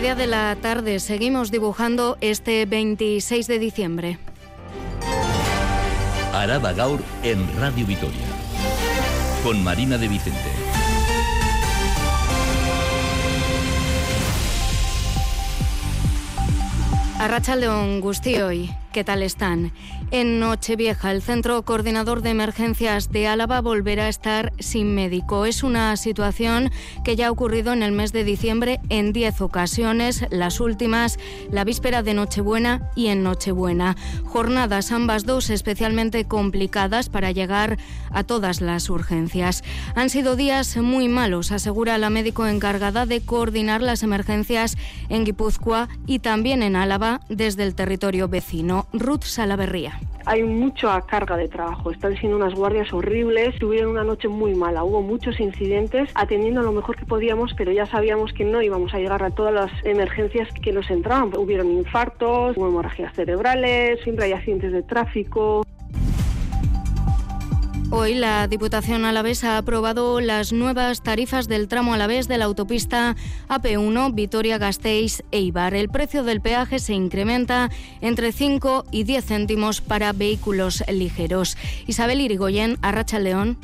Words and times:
media 0.00 0.14
de 0.14 0.28
la 0.28 0.54
tarde. 0.54 1.00
Seguimos 1.00 1.50
dibujando 1.50 2.18
este 2.20 2.66
26 2.66 3.48
de 3.48 3.58
diciembre. 3.58 4.18
Araba 6.32 6.72
Gaur 6.72 7.02
en 7.24 7.44
Radio 7.58 7.84
Vitoria. 7.84 8.28
Con 9.42 9.64
Marina 9.64 9.98
de 9.98 10.06
Vicente. 10.06 10.38
Arrachaldeón 17.18 18.00
hoy. 18.40 18.70
¿Qué 18.92 19.02
tal 19.02 19.24
están? 19.24 19.72
En 20.10 20.40
Nochevieja, 20.40 21.10
el 21.10 21.20
Centro 21.20 21.62
Coordinador 21.66 22.22
de 22.22 22.30
Emergencias 22.30 23.12
de 23.12 23.26
Álava 23.26 23.60
volverá 23.60 24.06
a 24.06 24.08
estar 24.08 24.54
sin 24.58 24.94
médico. 24.94 25.44
Es 25.44 25.62
una 25.62 25.94
situación 25.98 26.70
que 27.04 27.14
ya 27.14 27.26
ha 27.26 27.30
ocurrido 27.30 27.74
en 27.74 27.82
el 27.82 27.92
mes 27.92 28.12
de 28.12 28.24
diciembre 28.24 28.80
en 28.88 29.12
10 29.12 29.42
ocasiones, 29.42 30.24
las 30.30 30.60
últimas 30.60 31.18
la 31.50 31.64
víspera 31.64 32.02
de 32.02 32.14
Nochebuena 32.14 32.90
y 32.96 33.08
en 33.08 33.22
Nochebuena. 33.22 33.96
Jornadas 34.24 34.92
ambas 34.92 35.26
dos 35.26 35.50
especialmente 35.50 36.24
complicadas 36.24 37.10
para 37.10 37.30
llegar 37.30 37.76
a 38.10 38.24
todas 38.24 38.62
las 38.62 38.88
urgencias. 38.88 39.62
Han 39.94 40.08
sido 40.08 40.36
días 40.36 40.78
muy 40.78 41.08
malos, 41.08 41.52
asegura 41.52 41.98
la 41.98 42.08
médico 42.08 42.46
encargada 42.46 43.04
de 43.04 43.20
coordinar 43.20 43.82
las 43.82 44.02
emergencias 44.02 44.78
en 45.10 45.24
Guipúzcoa 45.24 45.90
y 46.06 46.20
también 46.20 46.62
en 46.62 46.76
Álava 46.76 47.20
desde 47.28 47.64
el 47.64 47.74
territorio 47.74 48.26
vecino. 48.26 48.86
Ruth 48.94 49.24
Salaverría 49.24 49.97
hay 50.28 50.42
mucha 50.42 51.00
carga 51.02 51.36
de 51.38 51.48
trabajo. 51.48 51.90
Están 51.90 52.14
siendo 52.16 52.36
unas 52.36 52.54
guardias 52.54 52.92
horribles. 52.92 53.58
Tuvieron 53.58 53.92
una 53.92 54.04
noche 54.04 54.28
muy 54.28 54.54
mala. 54.54 54.84
Hubo 54.84 55.00
muchos 55.00 55.40
incidentes 55.40 56.10
atendiendo 56.14 56.62
lo 56.62 56.72
mejor 56.72 56.96
que 56.96 57.06
podíamos, 57.06 57.54
pero 57.54 57.72
ya 57.72 57.86
sabíamos 57.86 58.34
que 58.34 58.44
no 58.44 58.60
íbamos 58.60 58.92
a 58.92 58.98
llegar 58.98 59.22
a 59.22 59.30
todas 59.30 59.54
las 59.54 59.70
emergencias 59.84 60.48
que 60.62 60.72
nos 60.72 60.90
entraban. 60.90 61.32
Hubieron 61.36 61.70
infartos, 61.70 62.56
hubo 62.56 62.68
hemorragias 62.68 63.14
cerebrales, 63.14 64.00
siempre 64.02 64.26
hay 64.26 64.32
accidentes 64.32 64.72
de 64.72 64.82
tráfico. 64.82 65.67
Hoy 67.90 68.12
la 68.14 68.46
Diputación 68.48 69.06
Alavés 69.06 69.44
ha 69.44 69.56
aprobado 69.56 70.20
las 70.20 70.52
nuevas 70.52 71.02
tarifas 71.02 71.48
del 71.48 71.68
tramo 71.68 71.94
Alavés 71.94 72.28
de 72.28 72.36
la 72.36 72.44
autopista 72.44 73.16
AP1 73.48 74.14
Vitoria-Gasteiz-Eibar. 74.14 75.72
El 75.72 75.88
precio 75.88 76.22
del 76.22 76.42
peaje 76.42 76.80
se 76.80 76.92
incrementa 76.92 77.70
entre 78.02 78.32
5 78.32 78.84
y 78.90 79.04
10 79.04 79.24
céntimos 79.24 79.80
para 79.80 80.12
vehículos 80.12 80.84
ligeros. 80.86 81.56
Isabel 81.86 82.20
Irigoyen, 82.20 82.76
Arracha 82.82 83.18
León. 83.20 83.56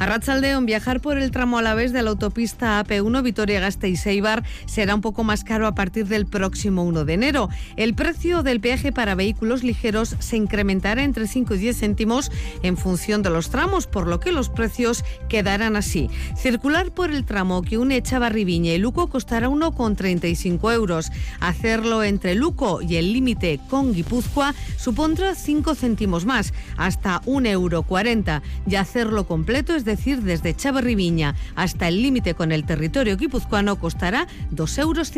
A 0.00 0.06
Ratzaldeón, 0.06 0.64
viajar 0.64 1.00
por 1.00 1.18
el 1.18 1.32
tramo 1.32 1.58
a 1.58 1.62
la 1.62 1.74
vez 1.74 1.92
de 1.92 2.04
la 2.04 2.10
autopista 2.10 2.80
AP1 2.84 3.20
Vitoria-Gasteiz-Eibar 3.20 4.44
será 4.64 4.94
un 4.94 5.00
poco 5.00 5.24
más 5.24 5.42
caro 5.42 5.66
a 5.66 5.74
partir 5.74 6.06
del 6.06 6.24
próximo 6.24 6.84
1 6.84 7.04
de 7.04 7.14
enero. 7.14 7.48
El 7.76 7.94
precio 7.94 8.44
del 8.44 8.60
peaje 8.60 8.92
para 8.92 9.16
vehículos 9.16 9.64
ligeros 9.64 10.14
se 10.20 10.36
incrementará 10.36 11.02
entre 11.02 11.26
5 11.26 11.56
y 11.56 11.58
10 11.58 11.80
céntimos 11.80 12.30
en 12.62 12.76
función 12.76 13.22
de 13.22 13.30
los 13.30 13.50
tramos, 13.50 13.88
por 13.88 14.06
lo 14.06 14.20
que 14.20 14.30
los 14.30 14.50
precios 14.50 15.04
quedarán 15.28 15.74
así. 15.74 16.08
Circular 16.36 16.92
por 16.92 17.10
el 17.10 17.24
tramo 17.24 17.62
que 17.62 17.76
une 17.76 18.00
Chavarribiña 18.00 18.74
y 18.74 18.78
Luco 18.78 19.08
costará 19.08 19.48
1,35 19.48 20.74
euros. 20.74 21.10
Hacerlo 21.40 22.04
entre 22.04 22.36
Luco 22.36 22.82
y 22.82 22.96
el 22.96 23.12
límite 23.12 23.58
con 23.68 23.92
Guipúzcoa 23.92 24.54
supondrá 24.76 25.34
5 25.34 25.74
céntimos 25.74 26.24
más, 26.24 26.54
hasta 26.76 27.20
1,40 27.22 27.48
euro. 27.48 27.84
Y 28.68 28.76
hacerlo 28.76 29.26
completo 29.26 29.74
es 29.74 29.87
decir, 29.88 30.22
desde 30.22 30.54
Chavarribiña 30.54 31.34
hasta 31.56 31.88
el 31.88 32.00
límite 32.00 32.34
con 32.34 32.52
el 32.52 32.64
territorio 32.64 33.16
guipuzcoano, 33.16 33.80
costará 33.80 34.28
2,50 34.52 34.78
euros. 34.80 35.12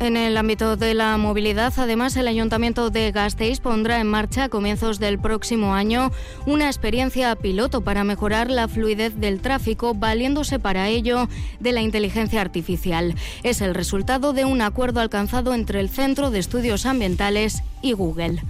En 0.00 0.16
el 0.16 0.38
ámbito 0.38 0.76
de 0.76 0.94
la 0.94 1.18
movilidad, 1.18 1.74
además, 1.76 2.16
el 2.16 2.28
Ayuntamiento 2.28 2.88
de 2.88 3.12
Gasteiz 3.12 3.60
pondrá 3.60 4.00
en 4.00 4.06
marcha 4.06 4.44
a 4.44 4.48
comienzos 4.48 4.98
del 4.98 5.18
próximo 5.18 5.74
año 5.74 6.10
una 6.46 6.66
experiencia 6.66 7.36
piloto 7.36 7.82
para 7.82 8.04
mejorar 8.04 8.50
la 8.50 8.68
fluidez 8.68 9.14
del 9.16 9.40
tráfico, 9.40 9.92
valiéndose 9.94 10.58
para 10.58 10.88
ello 10.88 11.28
de 11.60 11.72
la 11.72 11.82
inteligencia 11.82 12.40
artificial. 12.40 13.14
Es 13.42 13.60
el 13.60 13.74
resultado 13.74 14.32
de 14.32 14.44
un 14.44 14.62
acuerdo 14.62 15.00
alcanzado 15.00 15.52
entre 15.54 15.80
el 15.80 15.90
Centro 15.90 16.30
de 16.30 16.38
Estudios 16.38 16.86
Ambientales 16.86 17.62
y 17.82 17.92
Google. 17.92 18.40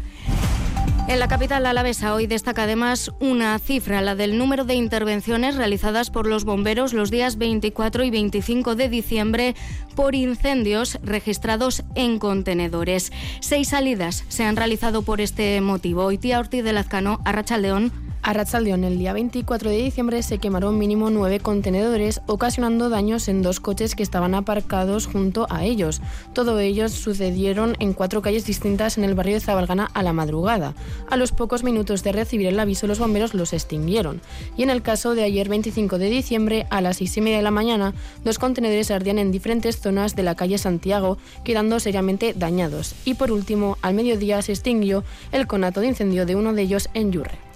En 1.08 1.20
la 1.20 1.28
capital 1.28 1.64
alavesa 1.66 2.14
hoy 2.14 2.26
destaca 2.26 2.64
además 2.64 3.12
una 3.20 3.56
cifra, 3.60 4.00
la 4.00 4.16
del 4.16 4.36
número 4.36 4.64
de 4.64 4.74
intervenciones 4.74 5.54
realizadas 5.54 6.10
por 6.10 6.26
los 6.26 6.44
bomberos 6.44 6.92
los 6.92 7.12
días 7.12 7.38
24 7.38 8.02
y 8.02 8.10
25 8.10 8.74
de 8.74 8.88
diciembre 8.88 9.54
por 9.94 10.16
incendios 10.16 10.98
registrados 11.04 11.84
en 11.94 12.18
contenedores. 12.18 13.12
Seis 13.40 13.68
salidas 13.68 14.24
se 14.26 14.42
han 14.42 14.56
realizado 14.56 15.02
por 15.02 15.20
este 15.20 15.60
motivo. 15.60 16.10
Tía 16.18 16.40
Ortiz 16.40 16.64
de 16.64 16.72
Lazcano, 16.72 17.20
Arrachaldeón, 17.24 17.92
a 18.22 18.32
Ratzaldeón, 18.32 18.84
el 18.84 18.98
día 18.98 19.12
24 19.12 19.70
de 19.70 19.76
diciembre, 19.76 20.22
se 20.22 20.38
quemaron 20.38 20.78
mínimo 20.78 21.10
nueve 21.10 21.40
contenedores, 21.40 22.20
ocasionando 22.26 22.88
daños 22.88 23.28
en 23.28 23.42
dos 23.42 23.60
coches 23.60 23.94
que 23.94 24.02
estaban 24.02 24.34
aparcados 24.34 25.06
junto 25.06 25.46
a 25.48 25.64
ellos. 25.64 26.00
Todo 26.32 26.58
ellos 26.58 26.92
sucedieron 26.92 27.76
en 27.78 27.92
cuatro 27.92 28.22
calles 28.22 28.44
distintas 28.44 28.98
en 28.98 29.04
el 29.04 29.14
barrio 29.14 29.34
de 29.34 29.40
Zabalgana 29.40 29.90
a 29.94 30.02
la 30.02 30.12
madrugada. 30.12 30.74
A 31.08 31.16
los 31.16 31.32
pocos 31.32 31.62
minutos 31.62 32.02
de 32.02 32.12
recibir 32.12 32.48
el 32.48 32.58
aviso, 32.58 32.86
los 32.86 32.98
bomberos 32.98 33.34
los 33.34 33.52
extinguieron. 33.52 34.20
Y 34.56 34.64
en 34.64 34.70
el 34.70 34.82
caso 34.82 35.14
de 35.14 35.22
ayer 35.22 35.48
25 35.48 35.98
de 35.98 36.10
diciembre, 36.10 36.66
a 36.70 36.80
las 36.80 36.96
seis 36.96 37.16
y 37.16 37.20
media 37.20 37.36
de 37.38 37.42
la 37.44 37.50
mañana, 37.50 37.94
dos 38.24 38.38
contenedores 38.38 38.90
ardían 38.90 39.18
en 39.18 39.32
diferentes 39.32 39.80
zonas 39.80 40.16
de 40.16 40.24
la 40.24 40.34
calle 40.34 40.58
Santiago, 40.58 41.18
quedando 41.44 41.78
seriamente 41.78 42.34
dañados. 42.34 42.94
Y 43.04 43.14
por 43.14 43.30
último, 43.30 43.78
al 43.82 43.94
mediodía 43.94 44.42
se 44.42 44.52
extinguió 44.52 45.04
el 45.32 45.46
conato 45.46 45.80
de 45.80 45.88
incendio 45.88 46.26
de 46.26 46.36
uno 46.36 46.52
de 46.52 46.62
ellos 46.62 46.88
en 46.94 47.12
Yurre. 47.12 47.46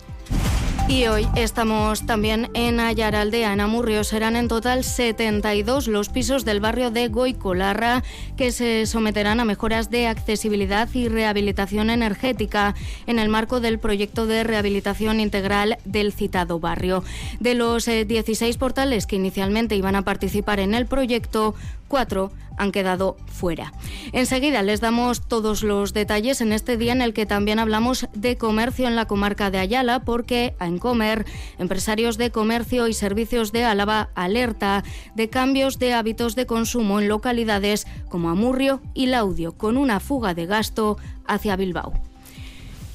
Y 0.91 1.07
hoy 1.07 1.29
estamos 1.37 2.05
también 2.05 2.51
en 2.53 2.81
Ayaraldea, 2.81 3.53
en 3.53 3.61
Amurrio. 3.61 4.03
Serán 4.03 4.35
en 4.35 4.49
total 4.49 4.83
72 4.83 5.87
los 5.87 6.09
pisos 6.09 6.45
del 6.45 6.59
barrio 6.59 6.91
de 6.91 7.07
Goicolarra 7.07 8.03
que 8.37 8.51
se 8.51 8.87
someterán 8.87 9.39
a 9.39 9.45
mejoras 9.45 9.89
de 9.89 10.09
accesibilidad 10.09 10.89
y 10.93 11.07
rehabilitación 11.07 11.91
energética 11.91 12.75
en 13.07 13.21
el 13.21 13.29
marco 13.29 13.61
del 13.61 13.79
proyecto 13.79 14.27
de 14.27 14.43
rehabilitación 14.43 15.21
integral 15.21 15.79
del 15.85 16.13
citado 16.13 16.59
barrio. 16.59 17.05
De 17.39 17.55
los 17.55 17.87
16 17.87 18.43
eh, 18.43 18.59
portales 18.59 19.07
que 19.07 19.15
inicialmente 19.15 19.77
iban 19.77 19.95
a 19.95 20.03
participar 20.03 20.59
en 20.59 20.75
el 20.75 20.87
proyecto, 20.87 21.55
cuatro 21.87 22.33
han 22.61 22.73
quedado 22.73 23.17
fuera. 23.27 23.73
Enseguida 24.13 24.63
les 24.63 24.81
damos 24.81 25.27
todos 25.27 25.63
los 25.63 25.95
detalles 25.95 26.43
en 26.43 26.53
este 26.53 26.77
día 26.77 26.93
en 26.93 27.01
el 27.01 27.15
que 27.15 27.25
también 27.25 27.59
hablamos 27.59 28.07
de 28.13 28.37
comercio 28.37 28.87
en 28.87 28.97
la 28.97 29.07
comarca 29.07 29.51
de 29.51 29.59
Ayala, 29.59 30.01
porque 30.01 30.55
a 30.59 30.67
Encomer, 30.81 31.27
empresarios 31.59 32.17
de 32.17 32.31
comercio 32.31 32.89
y 32.89 32.95
servicios 32.95 33.53
de 33.53 33.65
Álava 33.65 34.09
alerta 34.15 34.83
de 35.15 35.29
cambios 35.29 35.79
de 35.79 35.93
hábitos 35.93 36.35
de 36.35 36.47
consumo 36.47 37.01
en 37.01 37.09
localidades 37.09 37.87
como 38.09 38.31
Amurrio 38.31 38.81
y 38.95 39.07
Laudio, 39.07 39.53
con 39.53 39.77
una 39.77 40.01
fuga 40.01 40.33
de 40.33 40.47
gasto 40.47 40.97
hacia 41.27 41.57
Bilbao. 41.57 42.10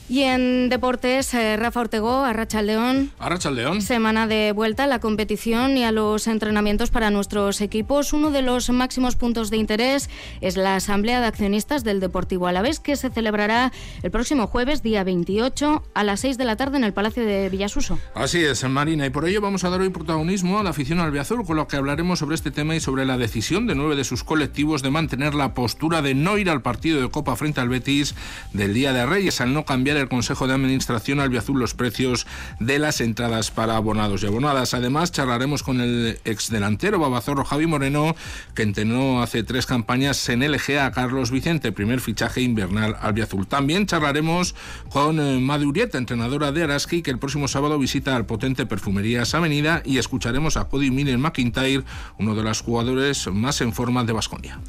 Y 0.07 0.21
en 0.21 0.69
deportes, 0.69 1.33
eh, 1.33 1.57
Rafa 1.57 1.79
Ortegó, 1.79 2.23
Arrachaldeón. 2.23 3.11
Arrachaldeón. 3.17 3.81
Semana 3.81 4.27
de 4.27 4.51
vuelta 4.51 4.83
a 4.83 4.87
la 4.87 4.99
competición 4.99 5.77
y 5.77 5.83
a 5.83 5.91
los 5.91 6.27
entrenamientos 6.27 6.91
para 6.91 7.09
nuestros 7.09 7.59
equipos. 7.59 8.13
Uno 8.13 8.29
de 8.29 8.43
los 8.43 8.69
máximos 8.69 9.15
puntos 9.15 9.49
de 9.49 9.57
interés 9.57 10.11
es 10.41 10.57
la 10.57 10.75
Asamblea 10.75 11.21
de 11.21 11.25
Accionistas 11.25 11.83
del 11.83 11.99
Deportivo 11.99 12.45
Alavés, 12.45 12.79
que 12.79 12.95
se 12.97 13.09
celebrará 13.09 13.71
el 14.03 14.11
próximo 14.11 14.45
jueves, 14.45 14.83
día 14.83 15.03
28, 15.03 15.83
a 15.95 16.03
las 16.03 16.19
6 16.19 16.37
de 16.37 16.45
la 16.45 16.55
tarde 16.55 16.77
en 16.77 16.83
el 16.83 16.93
Palacio 16.93 17.25
de 17.25 17.49
Villasuso. 17.49 17.97
Así 18.13 18.43
es, 18.43 18.63
Marina, 18.65 19.07
y 19.07 19.09
por 19.09 19.27
ello 19.27 19.41
vamos 19.41 19.63
a 19.63 19.71
dar 19.71 19.81
hoy 19.81 19.89
protagonismo 19.89 20.59
a 20.59 20.63
la 20.63 20.69
afición 20.69 20.99
albiazul, 20.99 21.43
con 21.45 21.57
lo 21.57 21.67
que 21.67 21.77
hablaremos 21.77 22.19
sobre 22.19 22.35
este 22.35 22.51
tema 22.51 22.75
y 22.75 22.79
sobre 22.79 23.05
la 23.05 23.17
decisión 23.17 23.65
de 23.65 23.73
nueve 23.73 23.95
de 23.95 24.03
sus 24.03 24.23
colectivos 24.23 24.83
de 24.83 24.91
mantener 24.91 25.33
la 25.33 25.55
postura 25.55 26.03
de 26.03 26.13
no 26.13 26.37
ir 26.37 26.51
al 26.51 26.61
partido 26.61 27.01
de 27.01 27.09
Copa 27.09 27.35
frente 27.35 27.59
al 27.59 27.69
Betis 27.69 28.13
del 28.53 28.75
Día 28.75 28.93
de 28.93 29.07
Reyes, 29.07 29.41
al 29.41 29.51
no 29.51 29.65
cambiar 29.65 29.94
el 29.95 30.09
Consejo 30.09 30.47
de 30.47 30.53
Administración 30.53 31.19
Albiazul 31.19 31.59
los 31.59 31.73
precios 31.73 32.27
de 32.59 32.79
las 32.79 33.01
entradas 33.01 33.51
para 33.51 33.75
abonados 33.75 34.23
y 34.23 34.27
abonadas. 34.27 34.73
Además, 34.73 35.11
charlaremos 35.11 35.63
con 35.63 35.81
el 35.81 36.19
exdelantero 36.25 36.99
babazorro 36.99 37.45
Javi 37.45 37.65
Moreno, 37.67 38.15
que 38.53 38.63
entrenó 38.63 39.21
hace 39.21 39.43
tres 39.43 39.65
campañas 39.65 40.27
en 40.29 40.41
LG 40.41 40.79
a 40.79 40.91
Carlos 40.91 41.31
Vicente, 41.31 41.71
primer 41.71 42.01
fichaje 42.01 42.41
invernal 42.41 42.97
albiazul. 43.01 43.47
También 43.47 43.85
charlaremos 43.85 44.55
con 44.89 45.19
eh, 45.19 45.39
Madurieta, 45.39 45.97
entrenadora 45.97 46.51
de 46.51 46.63
Araski, 46.63 47.01
que 47.01 47.11
el 47.11 47.19
próximo 47.19 47.47
sábado 47.47 47.77
visita 47.79 48.15
al 48.15 48.25
potente 48.25 48.65
Perfumerías 48.65 49.33
Avenida 49.35 49.81
y 49.85 49.97
escucharemos 49.97 50.57
a 50.57 50.65
Cody 50.65 50.91
Miller 50.91 51.17
McIntyre, 51.17 51.83
uno 52.17 52.35
de 52.35 52.43
los 52.43 52.61
jugadores 52.61 53.27
más 53.27 53.61
en 53.61 53.73
forma 53.73 54.03
de 54.03 54.13
Basconia. 54.13 54.59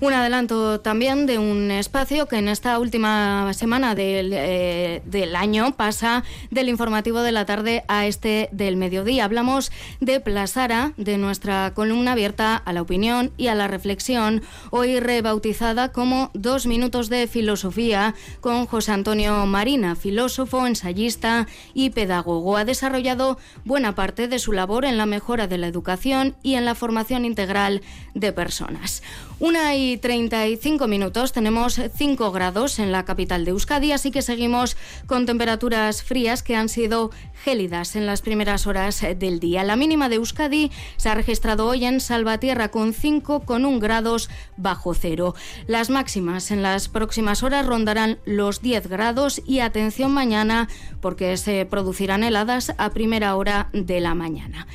Un 0.00 0.12
adelanto 0.12 0.80
también 0.80 1.26
de 1.26 1.38
un 1.38 1.72
espacio 1.72 2.26
que 2.26 2.36
en 2.36 2.46
esta 2.46 2.78
última 2.78 3.52
semana 3.52 3.96
del, 3.96 4.32
eh, 4.32 5.02
del, 5.04 5.34
año 5.34 5.74
pasa 5.74 6.22
del 6.52 6.68
informativo 6.68 7.20
de 7.20 7.32
la 7.32 7.46
tarde 7.46 7.84
a 7.88 8.06
este 8.06 8.48
del 8.52 8.76
mediodía. 8.76 9.24
Hablamos 9.24 9.72
de 9.98 10.20
Plazara, 10.20 10.92
de 10.98 11.18
nuestra 11.18 11.74
columna 11.74 12.12
abierta 12.12 12.54
a 12.56 12.72
la 12.72 12.80
opinión 12.80 13.32
y 13.36 13.48
a 13.48 13.56
la 13.56 13.66
reflexión, 13.66 14.42
hoy 14.70 15.00
rebautizada 15.00 15.90
como 15.90 16.30
Dos 16.32 16.66
Minutos 16.66 17.08
de 17.08 17.26
Filosofía 17.26 18.14
con 18.40 18.66
José 18.66 18.92
Antonio 18.92 19.46
Marina, 19.46 19.96
filósofo, 19.96 20.64
ensayista 20.64 21.48
y 21.74 21.90
pedagogo. 21.90 22.56
Ha 22.56 22.64
desarrollado 22.64 23.36
buena 23.64 23.96
parte 23.96 24.28
de 24.28 24.38
su 24.38 24.52
labor 24.52 24.84
en 24.84 24.96
la 24.96 25.06
mejora 25.06 25.48
de 25.48 25.58
la 25.58 25.66
educación 25.66 26.36
y 26.44 26.54
en 26.54 26.64
la 26.64 26.76
formación 26.76 27.24
integral 27.24 27.82
de 28.14 28.32
personas. 28.32 29.02
Una 29.40 29.76
y 29.76 29.98
35 29.98 30.88
minutos, 30.88 31.30
tenemos 31.30 31.80
5 31.94 32.32
grados 32.32 32.80
en 32.80 32.90
la 32.90 33.04
capital 33.04 33.44
de 33.44 33.52
Euskadi, 33.52 33.92
así 33.92 34.10
que 34.10 34.20
seguimos 34.20 34.76
con 35.06 35.26
temperaturas 35.26 36.02
frías 36.02 36.42
que 36.42 36.56
han 36.56 36.68
sido 36.68 37.12
gélidas 37.44 37.94
en 37.94 38.04
las 38.04 38.20
primeras 38.20 38.66
horas 38.66 39.00
del 39.16 39.38
día. 39.38 39.62
La 39.62 39.76
mínima 39.76 40.08
de 40.08 40.16
Euskadi 40.16 40.72
se 40.96 41.08
ha 41.08 41.14
registrado 41.14 41.68
hoy 41.68 41.84
en 41.84 42.00
Salvatierra 42.00 42.72
con 42.72 42.92
5,1 42.92 43.78
grados 43.78 44.28
bajo 44.56 44.92
cero. 44.92 45.36
Las 45.68 45.88
máximas 45.88 46.50
en 46.50 46.64
las 46.64 46.88
próximas 46.88 47.44
horas 47.44 47.64
rondarán 47.64 48.18
los 48.24 48.60
10 48.60 48.88
grados 48.88 49.40
y 49.46 49.60
atención 49.60 50.10
mañana 50.10 50.68
porque 51.00 51.36
se 51.36 51.64
producirán 51.64 52.24
heladas 52.24 52.74
a 52.76 52.90
primera 52.90 53.36
hora 53.36 53.68
de 53.72 54.00
la 54.00 54.16
mañana. 54.16 54.66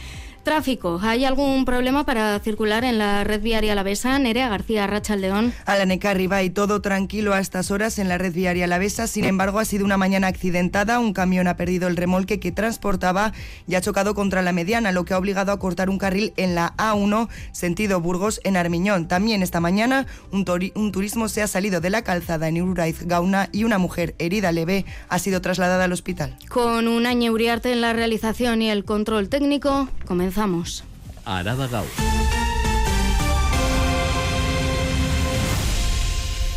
Tráfico. 0.44 1.00
¿Hay 1.02 1.24
algún 1.24 1.64
problema 1.64 2.06
para 2.06 2.38
circular 2.40 2.84
en 2.84 2.98
la 2.98 3.24
red 3.24 3.42
viaria 3.42 3.72
Alavesa? 3.72 4.20
Nerea 4.20 4.50
García 4.50 4.86
Rachaldeón. 4.88 5.54
A 5.66 5.78
la 5.78 5.86
Necarriba 5.86 6.44
y 6.44 6.50
todo 6.50 6.82
tranquilo 6.82 7.34
a 7.34 7.40
estas 7.40 7.72
horas 7.72 7.98
en 7.98 8.10
la 8.10 8.18
red 8.18 8.34
viaria 8.34 8.66
Alavesa. 8.66 9.08
Sin 9.08 9.24
embargo, 9.24 9.60
ha 9.60 9.66
sido 9.66 9.86
una 9.86 9.96
mañana 9.96 10.28
accidentada. 10.28 11.00
Un 11.00 11.14
camión 11.14 11.48
ha 11.48 11.56
perdido 11.56 11.88
el 11.88 11.96
remolque 11.96 12.42
que 12.42 12.52
transportaba 12.52 13.32
y 13.70 13.76
ha 13.76 13.82
chocado 13.82 14.16
contra 14.16 14.42
la 14.42 14.52
mediana, 14.52 14.92
lo 14.92 15.06
que 15.06 15.14
ha 15.14 15.18
obligado 15.18 15.54
a 15.54 15.60
cortar 15.60 15.90
un 15.90 15.98
carril 15.98 16.34
en 16.36 16.56
la 16.56 16.74
A1, 16.76 17.30
sentido 17.54 18.02
Burgos, 18.02 18.42
en 18.44 18.58
Armiñón. 18.58 19.08
También 19.08 19.44
esta 19.44 19.62
mañana 19.62 20.08
un, 20.32 20.44
un 20.76 20.92
turismo 20.92 21.30
se 21.30 21.42
ha 21.42 21.48
salido 21.48 21.80
de 21.80 21.90
la 21.90 22.02
calzada 22.02 22.50
en 22.50 22.62
Uraiz 22.62 23.04
Gauna 23.04 23.48
y 23.54 23.64
una 23.64 23.78
mujer 23.78 24.14
herida 24.20 24.52
leve 24.52 24.86
ha 25.08 25.20
sido 25.20 25.40
trasladada 25.40 25.86
al 25.86 25.94
hospital. 25.94 26.38
Con 26.50 26.90
un 26.90 27.06
año 27.06 27.32
Uriarte 27.32 27.72
en 27.72 27.80
la 27.80 27.94
realización 27.94 28.62
y 28.62 28.70
el 28.70 28.84
control 28.84 29.30
técnico, 29.30 29.88
comenzamos 30.06 30.33
comezamos. 30.34 30.84
Arada 31.26 31.68
Gau. 31.68 31.86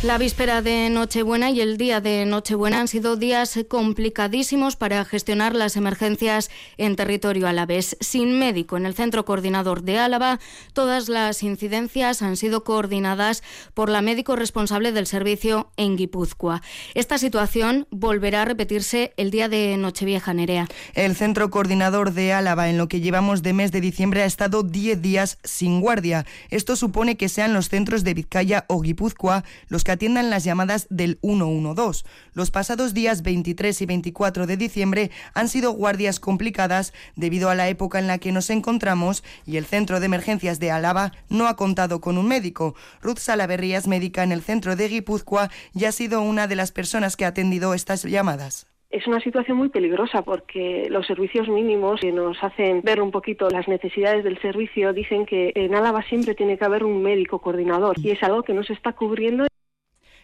La 0.07 0.17
víspera 0.17 0.61
de 0.61 0.89
Nochebuena 0.89 1.51
y 1.51 1.59
el 1.59 1.77
día 1.77 1.99
de 1.99 2.25
Nochebuena 2.25 2.79
han 2.79 2.87
sido 2.87 3.17
días 3.17 3.59
complicadísimos 3.67 4.77
para 4.77 5.03
gestionar 5.03 5.53
las 5.53 5.75
emergencias 5.75 6.49
en 6.77 6.95
territorio 6.95 7.45
alavés. 7.45 7.97
Sin 7.99 8.39
médico 8.39 8.77
en 8.77 8.85
el 8.85 8.95
centro 8.95 9.25
coordinador 9.25 9.81
de 9.81 9.99
Álava, 9.99 10.39
todas 10.71 11.09
las 11.09 11.43
incidencias 11.43 12.21
han 12.21 12.37
sido 12.37 12.63
coordinadas 12.63 13.43
por 13.73 13.89
la 13.89 14.01
médico 14.01 14.37
responsable 14.37 14.93
del 14.93 15.07
servicio 15.07 15.71
en 15.75 15.97
Guipúzcoa. 15.97 16.61
Esta 16.93 17.17
situación 17.17 17.85
volverá 17.91 18.43
a 18.43 18.45
repetirse 18.45 19.11
el 19.17 19.29
día 19.29 19.49
de 19.49 19.75
Nochevieja, 19.75 20.33
Nerea. 20.33 20.69
El 20.93 21.17
centro 21.17 21.49
coordinador 21.49 22.13
de 22.13 22.31
Álava, 22.31 22.69
en 22.69 22.77
lo 22.77 22.87
que 22.87 23.01
llevamos 23.01 23.43
de 23.43 23.51
mes 23.51 23.73
de 23.73 23.81
diciembre, 23.81 24.21
ha 24.21 24.25
estado 24.25 24.63
10 24.63 25.01
días 25.01 25.37
sin 25.43 25.81
guardia. 25.81 26.25
Esto 26.49 26.77
supone 26.77 27.17
que 27.17 27.27
sean 27.27 27.53
los 27.53 27.67
centros 27.67 28.05
de 28.05 28.13
Vizcaya 28.13 28.63
o 28.69 28.79
Guipúzcoa 28.79 29.43
los 29.67 29.83
que 29.83 29.96
atiendan 29.97 30.29
las 30.29 30.43
llamadas 30.43 30.85
del 30.91 31.17
112. 31.21 32.05
Los 32.33 32.51
pasados 32.51 32.93
días 32.93 33.23
23 33.23 33.81
y 33.81 33.85
24 33.87 34.45
de 34.45 34.55
diciembre 34.55 35.09
han 35.33 35.47
sido 35.47 35.71
guardias 35.71 36.19
complicadas 36.19 36.93
debido 37.15 37.49
a 37.49 37.55
la 37.55 37.67
época 37.67 37.97
en 37.97 38.05
la 38.05 38.19
que 38.19 38.31
nos 38.31 38.51
encontramos 38.51 39.23
y 39.47 39.57
el 39.57 39.65
centro 39.65 39.99
de 39.99 40.05
emergencias 40.05 40.59
de 40.59 40.69
Álava 40.69 41.13
no 41.29 41.47
ha 41.47 41.55
contado 41.55 41.99
con 41.99 42.19
un 42.19 42.27
médico. 42.27 42.75
Ruth 43.01 43.17
Salaverría 43.17 43.79
es 43.79 43.87
médica 43.87 44.21
en 44.21 44.31
el 44.31 44.43
centro 44.43 44.75
de 44.75 44.87
Guipúzcoa 44.87 45.49
y 45.73 45.85
ha 45.85 45.91
sido 45.91 46.21
una 46.21 46.45
de 46.45 46.55
las 46.55 46.71
personas 46.71 47.17
que 47.17 47.25
ha 47.25 47.29
atendido 47.29 47.73
estas 47.73 48.03
llamadas. 48.03 48.67
Es 48.91 49.05
una 49.07 49.19
situación 49.19 49.57
muy 49.57 49.69
peligrosa 49.69 50.21
porque 50.21 50.87
los 50.91 51.07
servicios 51.07 51.49
mínimos 51.49 51.99
que 51.99 52.11
nos 52.11 52.41
hacen 52.41 52.81
ver 52.83 53.01
un 53.01 53.11
poquito 53.11 53.49
las 53.49 53.67
necesidades 53.67 54.23
del 54.23 54.39
servicio 54.39 54.93
dicen 54.93 55.25
que 55.25 55.51
en 55.55 55.75
Álava 55.75 56.03
siempre 56.03 56.35
tiene 56.35 56.57
que 56.57 56.65
haber 56.65 56.83
un 56.85 57.01
médico 57.01 57.39
coordinador 57.39 57.97
y 57.99 58.11
es 58.11 58.21
algo 58.21 58.43
que 58.43 58.53
no 58.53 58.63
se 58.63 58.73
está 58.73 58.93
cubriendo. 58.93 59.47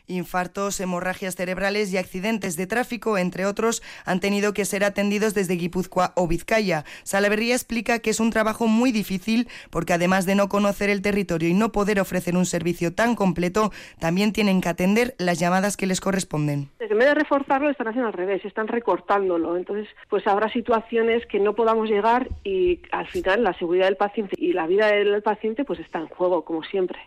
Infartos, 0.07 0.79
hemorragias 0.79 1.35
cerebrales 1.35 1.93
y 1.93 1.97
accidentes 1.97 2.57
de 2.57 2.67
tráfico, 2.67 3.17
entre 3.17 3.45
otros, 3.45 3.81
han 4.05 4.19
tenido 4.19 4.53
que 4.53 4.65
ser 4.65 4.83
atendidos 4.83 5.33
desde 5.33 5.55
Guipúzcoa 5.55 6.11
o 6.15 6.27
Vizcaya. 6.27 6.83
Salaverría 7.03 7.55
explica 7.55 7.99
que 7.99 8.09
es 8.09 8.19
un 8.19 8.29
trabajo 8.29 8.67
muy 8.67 8.91
difícil 8.91 9.47
porque 9.69 9.93
además 9.93 10.25
de 10.25 10.35
no 10.35 10.49
conocer 10.49 10.89
el 10.89 11.01
territorio 11.01 11.47
y 11.47 11.53
no 11.53 11.71
poder 11.71 11.99
ofrecer 11.99 12.35
un 12.35 12.45
servicio 12.45 12.93
tan 12.93 13.15
completo, 13.15 13.71
también 13.99 14.33
tienen 14.33 14.59
que 14.59 14.69
atender 14.69 15.15
las 15.17 15.39
llamadas 15.39 15.77
que 15.77 15.87
les 15.87 16.01
corresponden. 16.01 16.69
En 16.79 16.97
vez 16.97 17.07
de 17.07 17.15
reforzarlo, 17.15 17.69
están 17.69 17.87
haciendo 17.87 18.07
al 18.07 18.13
revés, 18.13 18.43
están 18.45 18.67
recortándolo. 18.67 19.57
Entonces, 19.57 19.87
pues 20.09 20.27
habrá 20.27 20.49
situaciones 20.49 21.25
que 21.27 21.39
no 21.39 21.55
podamos 21.55 21.89
llegar 21.89 22.29
y 22.43 22.81
al 22.91 23.07
final 23.07 23.43
la 23.43 23.53
seguridad 23.57 23.85
del 23.85 23.97
paciente 23.97 24.35
y 24.37 24.53
la 24.53 24.67
vida 24.67 24.87
del 24.87 25.21
paciente 25.23 25.63
pues 25.63 25.79
está 25.79 25.99
en 25.99 26.07
juego, 26.07 26.43
como 26.43 26.63
siempre. 26.63 26.99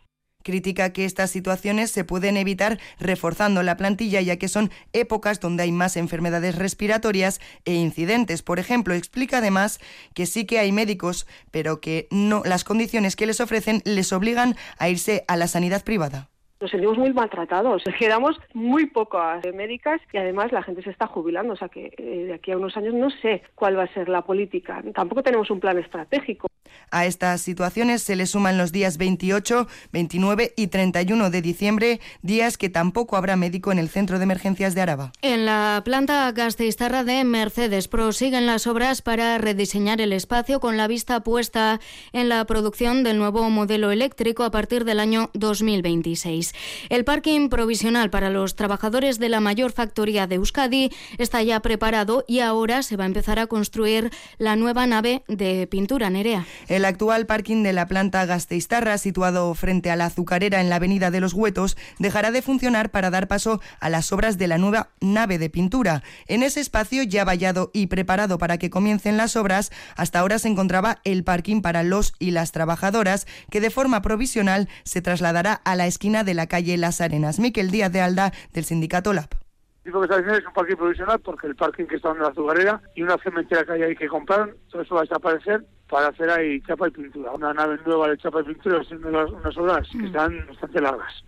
Critica 0.46 0.92
que 0.92 1.04
estas 1.04 1.32
situaciones 1.32 1.90
se 1.90 2.04
pueden 2.04 2.36
evitar 2.36 2.78
reforzando 3.00 3.64
la 3.64 3.76
plantilla 3.76 4.20
ya 4.20 4.36
que 4.36 4.46
son 4.46 4.70
épocas 4.92 5.40
donde 5.40 5.64
hay 5.64 5.72
más 5.72 5.96
enfermedades 5.96 6.54
respiratorias 6.54 7.40
e 7.64 7.74
incidentes. 7.74 8.44
Por 8.44 8.60
ejemplo, 8.60 8.94
explica 8.94 9.38
además 9.38 9.80
que 10.14 10.24
sí 10.24 10.46
que 10.46 10.60
hay 10.60 10.70
médicos, 10.70 11.26
pero 11.50 11.80
que 11.80 12.06
no 12.12 12.42
las 12.44 12.62
condiciones 12.62 13.16
que 13.16 13.26
les 13.26 13.40
ofrecen 13.40 13.82
les 13.84 14.12
obligan 14.12 14.54
a 14.78 14.88
irse 14.88 15.24
a 15.26 15.36
la 15.36 15.48
sanidad 15.48 15.82
privada 15.82 16.28
nos 16.60 16.70
sentimos 16.70 16.96
muy 16.96 17.12
maltratados. 17.12 17.82
Quedamos 17.98 18.40
muy 18.54 18.86
pocas 18.86 19.44
médicas 19.52 20.00
y 20.12 20.18
además 20.18 20.52
la 20.52 20.62
gente 20.62 20.82
se 20.82 20.90
está 20.90 21.06
jubilando. 21.06 21.54
O 21.54 21.56
sea 21.56 21.68
que 21.68 21.92
eh, 21.98 22.24
de 22.26 22.34
aquí 22.34 22.52
a 22.52 22.56
unos 22.56 22.76
años 22.76 22.94
no 22.94 23.10
sé 23.10 23.42
cuál 23.54 23.76
va 23.76 23.82
a 23.82 23.94
ser 23.94 24.08
la 24.08 24.22
política. 24.22 24.82
Tampoco 24.94 25.22
tenemos 25.22 25.50
un 25.50 25.60
plan 25.60 25.78
estratégico. 25.78 26.48
A 26.90 27.06
estas 27.06 27.40
situaciones 27.40 28.02
se 28.02 28.16
le 28.16 28.26
suman 28.26 28.58
los 28.58 28.72
días 28.72 28.96
28, 28.96 29.66
29 29.92 30.54
y 30.56 30.66
31 30.68 31.30
de 31.30 31.42
diciembre, 31.42 32.00
días 32.22 32.56
que 32.56 32.68
tampoco 32.68 33.16
habrá 33.16 33.36
médico 33.36 33.72
en 33.72 33.78
el 33.78 33.88
centro 33.88 34.18
de 34.18 34.24
emergencias 34.24 34.74
de 34.74 34.80
Araba. 34.80 35.12
En 35.22 35.46
la 35.46 35.82
planta 35.84 36.30
Gasteiztarra 36.32 37.04
de 37.04 37.24
Mercedes 37.24 37.88
prosiguen 37.88 38.46
las 38.46 38.66
obras 38.66 39.02
para 39.02 39.38
rediseñar 39.38 40.00
el 40.00 40.12
espacio 40.12 40.60
con 40.60 40.76
la 40.76 40.86
vista 40.86 41.20
puesta 41.20 41.80
en 42.12 42.28
la 42.28 42.44
producción 42.44 43.02
del 43.02 43.18
nuevo 43.18 43.48
modelo 43.50 43.90
eléctrico 43.90 44.44
a 44.44 44.50
partir 44.50 44.84
del 44.84 45.00
año 45.00 45.30
2026. 45.34 46.54
El 46.88 47.04
parking 47.04 47.48
provisional 47.48 48.10
para 48.10 48.30
los 48.30 48.56
trabajadores 48.56 49.18
de 49.18 49.28
la 49.28 49.40
mayor 49.40 49.72
factoría 49.72 50.26
de 50.26 50.36
Euskadi 50.36 50.90
está 51.18 51.42
ya 51.42 51.60
preparado 51.60 52.24
y 52.26 52.40
ahora 52.40 52.82
se 52.82 52.96
va 52.96 53.04
a 53.04 53.06
empezar 53.06 53.38
a 53.38 53.46
construir 53.46 54.10
la 54.38 54.56
nueva 54.56 54.86
nave 54.86 55.22
de 55.28 55.66
pintura 55.66 56.10
Nerea. 56.10 56.46
El 56.68 56.75
actual 56.84 57.26
parking 57.26 57.62
de 57.62 57.72
la 57.72 57.86
planta 57.86 58.26
Gasteiztarra, 58.26 58.98
situado 58.98 59.54
frente 59.54 59.90
a 59.90 59.96
la 59.96 60.06
azucarera 60.06 60.60
en 60.60 60.68
la 60.68 60.76
avenida 60.76 61.10
de 61.10 61.20
los 61.20 61.32
Huetos, 61.32 61.76
dejará 61.98 62.30
de 62.30 62.42
funcionar 62.42 62.90
para 62.90 63.10
dar 63.10 63.28
paso 63.28 63.60
a 63.80 63.88
las 63.88 64.12
obras 64.12 64.36
de 64.36 64.48
la 64.48 64.58
nueva 64.58 64.90
nave 65.00 65.38
de 65.38 65.48
pintura. 65.48 66.02
En 66.26 66.42
ese 66.42 66.60
espacio 66.60 67.02
ya 67.02 67.24
vallado 67.24 67.70
y 67.72 67.86
preparado 67.86 68.38
para 68.38 68.58
que 68.58 68.70
comiencen 68.70 69.16
las 69.16 69.36
obras, 69.36 69.70
hasta 69.96 70.18
ahora 70.18 70.38
se 70.38 70.48
encontraba 70.48 70.98
el 71.04 71.24
parking 71.24 71.62
para 71.62 71.82
los 71.82 72.14
y 72.18 72.32
las 72.32 72.52
trabajadoras, 72.52 73.26
que 73.50 73.60
de 73.60 73.70
forma 73.70 74.02
provisional 74.02 74.68
se 74.84 75.02
trasladará 75.02 75.54
a 75.64 75.76
la 75.76 75.86
esquina 75.86 76.24
de 76.24 76.34
la 76.34 76.46
calle 76.46 76.76
Las 76.76 77.00
Arenas. 77.00 77.38
Miquel 77.38 77.70
Díaz 77.70 77.92
de 77.92 78.00
Alda, 78.00 78.32
del 78.52 78.64
sindicato 78.64 79.12
LAP 79.12 79.45
digo 79.86 80.00
que 80.00 80.06
está 80.06 80.16
diciendo 80.16 80.38
es 80.38 80.46
un 80.46 80.52
parking 80.52 80.76
provisional 80.76 81.20
porque 81.20 81.46
el 81.46 81.54
parking 81.54 81.84
que 81.84 81.96
está 81.96 82.10
en 82.10 82.18
la 82.18 82.28
azucarera 82.28 82.82
y 82.96 83.02
una 83.02 83.16
cementera 83.18 83.64
que 83.64 83.72
hay 83.72 83.82
ahí 83.84 83.96
que 83.96 84.08
compraron, 84.08 84.56
todo 84.68 84.82
eso 84.82 84.96
va 84.96 85.02
a 85.02 85.04
desaparecer 85.04 85.64
para 85.88 86.08
hacer 86.08 86.28
ahí 86.28 86.60
chapa 86.62 86.88
y 86.88 86.90
pintura. 86.90 87.30
Una 87.30 87.54
nave 87.54 87.78
nueva 87.86 88.08
de 88.08 88.18
chapa 88.18 88.40
y 88.40 88.44
pintura, 88.44 88.80
haciendo 88.80 89.08
unas 89.08 89.56
obras 89.56 89.88
que 89.92 89.98
mm. 89.98 90.06
están 90.06 90.46
bastante 90.48 90.80
largas. 90.80 91.24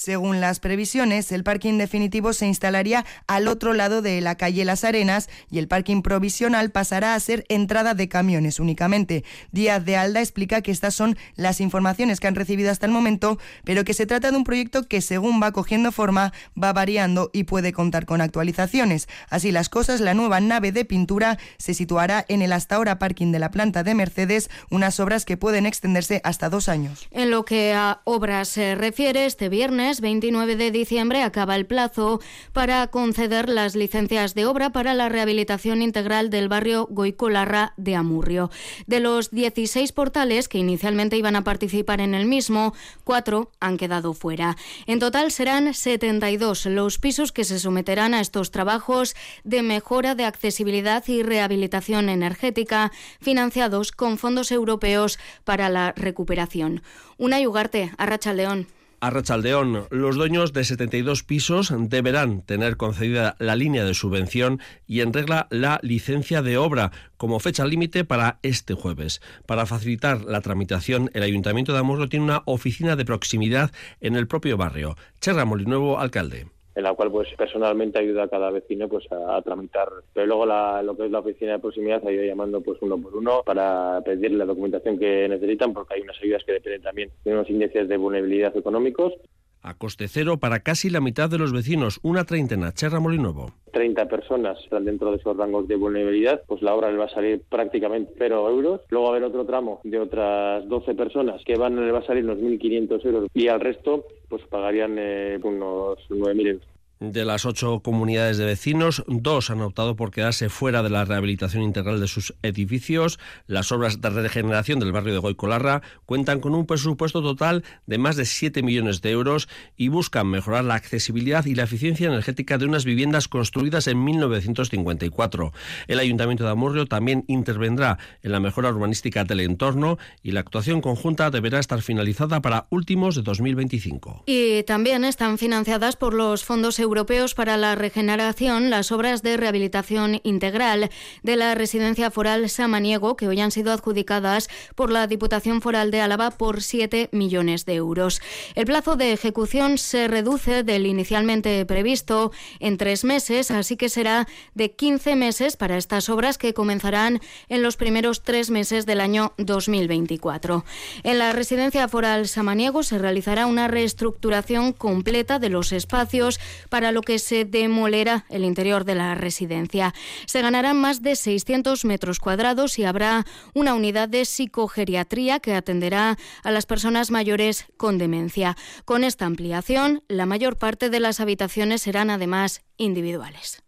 Según 0.00 0.40
las 0.40 0.60
previsiones, 0.60 1.30
el 1.30 1.44
parking 1.44 1.76
definitivo 1.76 2.32
se 2.32 2.46
instalaría 2.46 3.04
al 3.26 3.48
otro 3.48 3.74
lado 3.74 4.00
de 4.00 4.22
la 4.22 4.34
calle 4.34 4.64
Las 4.64 4.82
Arenas 4.82 5.28
y 5.50 5.58
el 5.58 5.68
parking 5.68 6.00
provisional 6.00 6.70
pasará 6.70 7.14
a 7.14 7.20
ser 7.20 7.44
entrada 7.50 7.92
de 7.92 8.08
camiones 8.08 8.60
únicamente. 8.60 9.24
Díaz 9.52 9.84
de 9.84 9.98
Alda 9.98 10.20
explica 10.20 10.62
que 10.62 10.70
estas 10.70 10.94
son 10.94 11.18
las 11.36 11.60
informaciones 11.60 12.18
que 12.18 12.28
han 12.28 12.34
recibido 12.34 12.70
hasta 12.70 12.86
el 12.86 12.92
momento, 12.92 13.38
pero 13.62 13.84
que 13.84 13.92
se 13.92 14.06
trata 14.06 14.30
de 14.30 14.38
un 14.38 14.44
proyecto 14.44 14.88
que 14.88 15.02
según 15.02 15.38
va 15.38 15.52
cogiendo 15.52 15.92
forma 15.92 16.32
va 16.56 16.72
variando 16.72 17.28
y 17.34 17.44
puede 17.44 17.74
contar 17.74 18.06
con 18.06 18.22
actualizaciones. 18.22 19.06
Así 19.28 19.52
las 19.52 19.68
cosas, 19.68 20.00
la 20.00 20.14
nueva 20.14 20.40
nave 20.40 20.72
de 20.72 20.86
pintura 20.86 21.36
se 21.58 21.74
situará 21.74 22.24
en 22.26 22.40
el 22.40 22.54
hasta 22.54 22.76
ahora 22.76 22.98
parking 22.98 23.32
de 23.32 23.38
la 23.38 23.50
planta 23.50 23.82
de 23.82 23.94
Mercedes, 23.94 24.48
unas 24.70 24.98
obras 24.98 25.26
que 25.26 25.36
pueden 25.36 25.66
extenderse 25.66 26.22
hasta 26.24 26.48
dos 26.48 26.70
años. 26.70 27.06
En 27.10 27.30
lo 27.30 27.44
que 27.44 27.74
a 27.74 28.00
obras 28.04 28.48
se 28.48 28.76
refiere, 28.76 29.26
este 29.26 29.50
viernes 29.50 29.89
29 29.98 30.54
de 30.54 30.70
diciembre 30.70 31.24
acaba 31.24 31.56
el 31.56 31.66
plazo 31.66 32.20
para 32.52 32.86
conceder 32.86 33.48
las 33.48 33.74
licencias 33.74 34.34
de 34.36 34.46
obra 34.46 34.70
para 34.70 34.94
la 34.94 35.08
rehabilitación 35.08 35.82
integral 35.82 36.30
del 36.30 36.48
barrio 36.48 36.86
Goicolarra 36.88 37.74
de 37.76 37.96
Amurrio. 37.96 38.52
De 38.86 39.00
los 39.00 39.32
16 39.32 39.90
portales 39.90 40.46
que 40.46 40.58
inicialmente 40.58 41.16
iban 41.16 41.34
a 41.34 41.42
participar 41.42 42.00
en 42.00 42.14
el 42.14 42.26
mismo, 42.26 42.72
cuatro 43.02 43.50
han 43.58 43.76
quedado 43.76 44.14
fuera. 44.14 44.56
En 44.86 45.00
total 45.00 45.32
serán 45.32 45.74
72 45.74 46.66
los 46.66 46.98
pisos 46.98 47.32
que 47.32 47.42
se 47.42 47.58
someterán 47.58 48.14
a 48.14 48.20
estos 48.20 48.52
trabajos 48.52 49.16
de 49.42 49.62
mejora 49.62 50.14
de 50.14 50.24
accesibilidad 50.24 51.02
y 51.08 51.24
rehabilitación 51.24 52.08
energética 52.08 52.92
financiados 53.20 53.90
con 53.90 54.18
fondos 54.18 54.52
europeos 54.52 55.18
para 55.44 55.68
la 55.68 55.92
recuperación. 55.96 56.82
Una 57.16 57.40
Yugarte, 57.40 57.92
Arracha 57.98 58.32
León. 58.32 58.68
A 59.02 59.08
Rachaldeón, 59.08 59.86
los 59.88 60.16
dueños 60.16 60.52
de 60.52 60.62
72 60.62 61.22
pisos 61.22 61.72
deberán 61.74 62.42
tener 62.42 62.76
concedida 62.76 63.34
la 63.38 63.56
línea 63.56 63.82
de 63.82 63.94
subvención 63.94 64.60
y 64.86 65.00
en 65.00 65.14
regla 65.14 65.46
la 65.48 65.80
licencia 65.82 66.42
de 66.42 66.58
obra 66.58 66.92
como 67.16 67.40
fecha 67.40 67.64
límite 67.64 68.04
para 68.04 68.40
este 68.42 68.74
jueves. 68.74 69.22
Para 69.46 69.64
facilitar 69.64 70.20
la 70.24 70.42
tramitación, 70.42 71.10
el 71.14 71.22
Ayuntamiento 71.22 71.72
de 71.72 71.78
Amorro 71.78 72.10
tiene 72.10 72.26
una 72.26 72.42
oficina 72.44 72.94
de 72.94 73.06
proximidad 73.06 73.72
en 74.02 74.16
el 74.16 74.26
propio 74.26 74.58
barrio. 74.58 74.98
Cherra 75.18 75.46
Molinuevo, 75.46 75.98
alcalde 75.98 76.48
en 76.80 76.84
la 76.84 76.94
cual 76.94 77.10
pues 77.10 77.28
personalmente 77.36 77.98
ayuda 77.98 78.24
a 78.24 78.28
cada 78.28 78.50
vecino 78.50 78.88
pues 78.88 79.06
a, 79.12 79.40
tramitar 79.42 79.88
pero 80.12 80.26
luego 80.26 80.46
lo 80.46 80.96
que 80.96 81.06
es 81.06 81.10
la 81.10 81.20
oficina 81.20 81.52
de 81.52 81.58
proximidad 81.58 82.06
ha 82.06 82.12
ido 82.12 82.24
llamando 82.24 82.60
pues 82.60 82.78
uno 82.80 82.98
por 82.98 83.14
uno 83.14 83.42
para 83.44 84.00
pedir 84.04 84.32
la 84.32 84.44
documentación 84.44 84.98
que 84.98 85.28
necesitan 85.28 85.72
porque 85.72 85.94
hay 85.94 86.00
unas 86.00 86.20
ayudas 86.20 86.42
que 86.44 86.52
dependen 86.52 86.82
también 86.82 87.10
de 87.24 87.32
unos 87.32 87.48
índices 87.48 87.88
de 87.88 87.96
vulnerabilidad 87.96 88.56
económicos 88.56 89.14
a 89.62 89.74
coste 89.74 90.08
cero 90.08 90.38
para 90.38 90.60
casi 90.60 90.88
la 90.88 91.00
mitad 91.00 91.28
de 91.28 91.38
los 91.38 91.52
vecinos, 91.52 92.00
una 92.02 92.24
treintena, 92.24 92.72
Cherra 92.72 93.00
Molinuevo. 93.00 93.52
30 93.72 94.06
personas 94.08 94.58
están 94.64 94.84
dentro 94.84 95.10
de 95.10 95.18
esos 95.18 95.36
rangos 95.36 95.68
de 95.68 95.76
vulnerabilidad, 95.76 96.42
pues 96.46 96.62
la 96.62 96.74
obra 96.74 96.90
le 96.90 96.96
va 96.96 97.04
a 97.04 97.10
salir 97.10 97.42
prácticamente 97.48 98.12
cero 98.18 98.48
euros. 98.48 98.80
Luego 98.88 99.04
va 99.04 99.12
a 99.12 99.16
haber 99.16 99.28
otro 99.28 99.44
tramo 99.44 99.80
de 99.84 100.00
otras 100.00 100.66
12 100.68 100.94
personas 100.94 101.42
que 101.44 101.56
van 101.56 101.76
le 101.76 101.92
va 101.92 102.00
a 102.00 102.06
salir 102.06 102.24
unos 102.24 102.38
1.500 102.38 103.04
euros 103.04 103.28
y 103.34 103.48
al 103.48 103.60
resto 103.60 104.06
pues 104.28 104.42
pagarían 104.46 104.96
eh, 104.98 105.38
unos 105.42 105.98
9.000 106.08 106.46
euros. 106.46 106.66
De 107.00 107.24
las 107.24 107.46
ocho 107.46 107.80
comunidades 107.80 108.36
de 108.36 108.44
vecinos, 108.44 109.04
dos 109.06 109.48
han 109.48 109.62
optado 109.62 109.96
por 109.96 110.10
quedarse 110.10 110.50
fuera 110.50 110.82
de 110.82 110.90
la 110.90 111.06
rehabilitación 111.06 111.62
integral 111.62 111.98
de 111.98 112.06
sus 112.06 112.34
edificios. 112.42 113.18
Las 113.46 113.72
obras 113.72 114.02
de 114.02 114.10
regeneración 114.10 114.80
del 114.80 114.92
barrio 114.92 115.14
de 115.14 115.18
Goicolarra 115.18 115.80
cuentan 116.04 116.40
con 116.40 116.54
un 116.54 116.66
presupuesto 116.66 117.22
total 117.22 117.64
de 117.86 117.96
más 117.96 118.16
de 118.16 118.26
7 118.26 118.62
millones 118.62 119.00
de 119.00 119.12
euros 119.12 119.48
y 119.78 119.88
buscan 119.88 120.26
mejorar 120.26 120.64
la 120.64 120.74
accesibilidad 120.74 121.46
y 121.46 121.54
la 121.54 121.62
eficiencia 121.62 122.06
energética 122.06 122.58
de 122.58 122.66
unas 122.66 122.84
viviendas 122.84 123.28
construidas 123.28 123.86
en 123.86 124.04
1954. 124.04 125.54
El 125.88 126.00
Ayuntamiento 126.00 126.44
de 126.44 126.50
Amurrio 126.50 126.84
también 126.84 127.24
intervendrá 127.28 127.96
en 128.22 128.32
la 128.32 128.40
mejora 128.40 128.68
urbanística 128.68 129.24
del 129.24 129.40
entorno 129.40 129.96
y 130.22 130.32
la 130.32 130.40
actuación 130.40 130.82
conjunta 130.82 131.30
deberá 131.30 131.60
estar 131.60 131.80
finalizada 131.80 132.42
para 132.42 132.66
últimos 132.68 133.14
de 133.14 133.22
2025. 133.22 134.24
Y 134.26 134.64
también 134.64 135.04
están 135.04 135.38
financiadas 135.38 135.96
por 135.96 136.12
los 136.12 136.44
fondos 136.44 136.78
europeos 136.78 136.89
europeos 136.90 137.34
para 137.34 137.56
la 137.56 137.76
regeneración 137.76 138.68
las 138.68 138.90
obras 138.90 139.22
de 139.22 139.36
rehabilitación 139.36 140.20
integral 140.24 140.90
de 141.22 141.36
la 141.36 141.54
residencia 141.54 142.10
foral 142.10 142.50
Samaniego, 142.50 143.16
que 143.16 143.28
hoy 143.28 143.40
han 143.40 143.52
sido 143.52 143.72
adjudicadas 143.72 144.48
por 144.74 144.90
la 144.90 145.06
Diputación 145.06 145.62
Foral 145.62 145.92
de 145.92 146.00
Álava 146.00 146.32
por 146.32 146.62
7 146.62 147.08
millones 147.12 147.64
de 147.64 147.74
euros. 147.74 148.20
El 148.56 148.66
plazo 148.66 148.96
de 148.96 149.12
ejecución 149.12 149.78
se 149.78 150.08
reduce 150.08 150.64
del 150.64 150.84
inicialmente 150.84 151.64
previsto 151.64 152.32
en 152.58 152.76
tres 152.76 153.04
meses, 153.04 153.52
así 153.52 153.76
que 153.76 153.88
será 153.88 154.26
de 154.54 154.72
15 154.72 155.14
meses 155.14 155.56
para 155.56 155.76
estas 155.76 156.08
obras 156.08 156.38
que 156.38 156.54
comenzarán 156.54 157.20
en 157.48 157.62
los 157.62 157.76
primeros 157.76 158.22
tres 158.24 158.50
meses 158.50 158.84
del 158.84 159.00
año 159.00 159.32
2024. 159.38 160.64
En 161.04 161.20
la 161.20 161.32
residencia 161.32 161.86
foral 161.86 162.26
Samaniego 162.26 162.82
se 162.82 162.98
realizará 162.98 163.46
una 163.46 163.68
reestructuración 163.68 164.72
completa 164.72 165.38
de 165.38 165.50
los 165.50 165.70
espacios 165.70 166.40
para 166.68 166.79
para 166.80 166.92
lo 166.92 167.02
que 167.02 167.18
se 167.18 167.44
demolerá 167.44 168.24
el 168.30 168.42
interior 168.42 168.86
de 168.86 168.94
la 168.94 169.14
residencia. 169.14 169.92
Se 170.24 170.40
ganarán 170.40 170.78
más 170.78 171.02
de 171.02 171.14
600 171.14 171.84
metros 171.84 172.20
cuadrados 172.20 172.78
y 172.78 172.84
habrá 172.84 173.26
una 173.52 173.74
unidad 173.74 174.08
de 174.08 174.24
psicogeriatría 174.24 175.40
que 175.40 175.52
atenderá 175.52 176.16
a 176.42 176.50
las 176.50 176.64
personas 176.64 177.10
mayores 177.10 177.66
con 177.76 177.98
demencia. 177.98 178.56
Con 178.86 179.04
esta 179.04 179.26
ampliación, 179.26 180.02
la 180.08 180.24
mayor 180.24 180.56
parte 180.56 180.88
de 180.88 181.00
las 181.00 181.20
habitaciones 181.20 181.82
serán 181.82 182.08
además 182.08 182.62
individuales. 182.78 183.62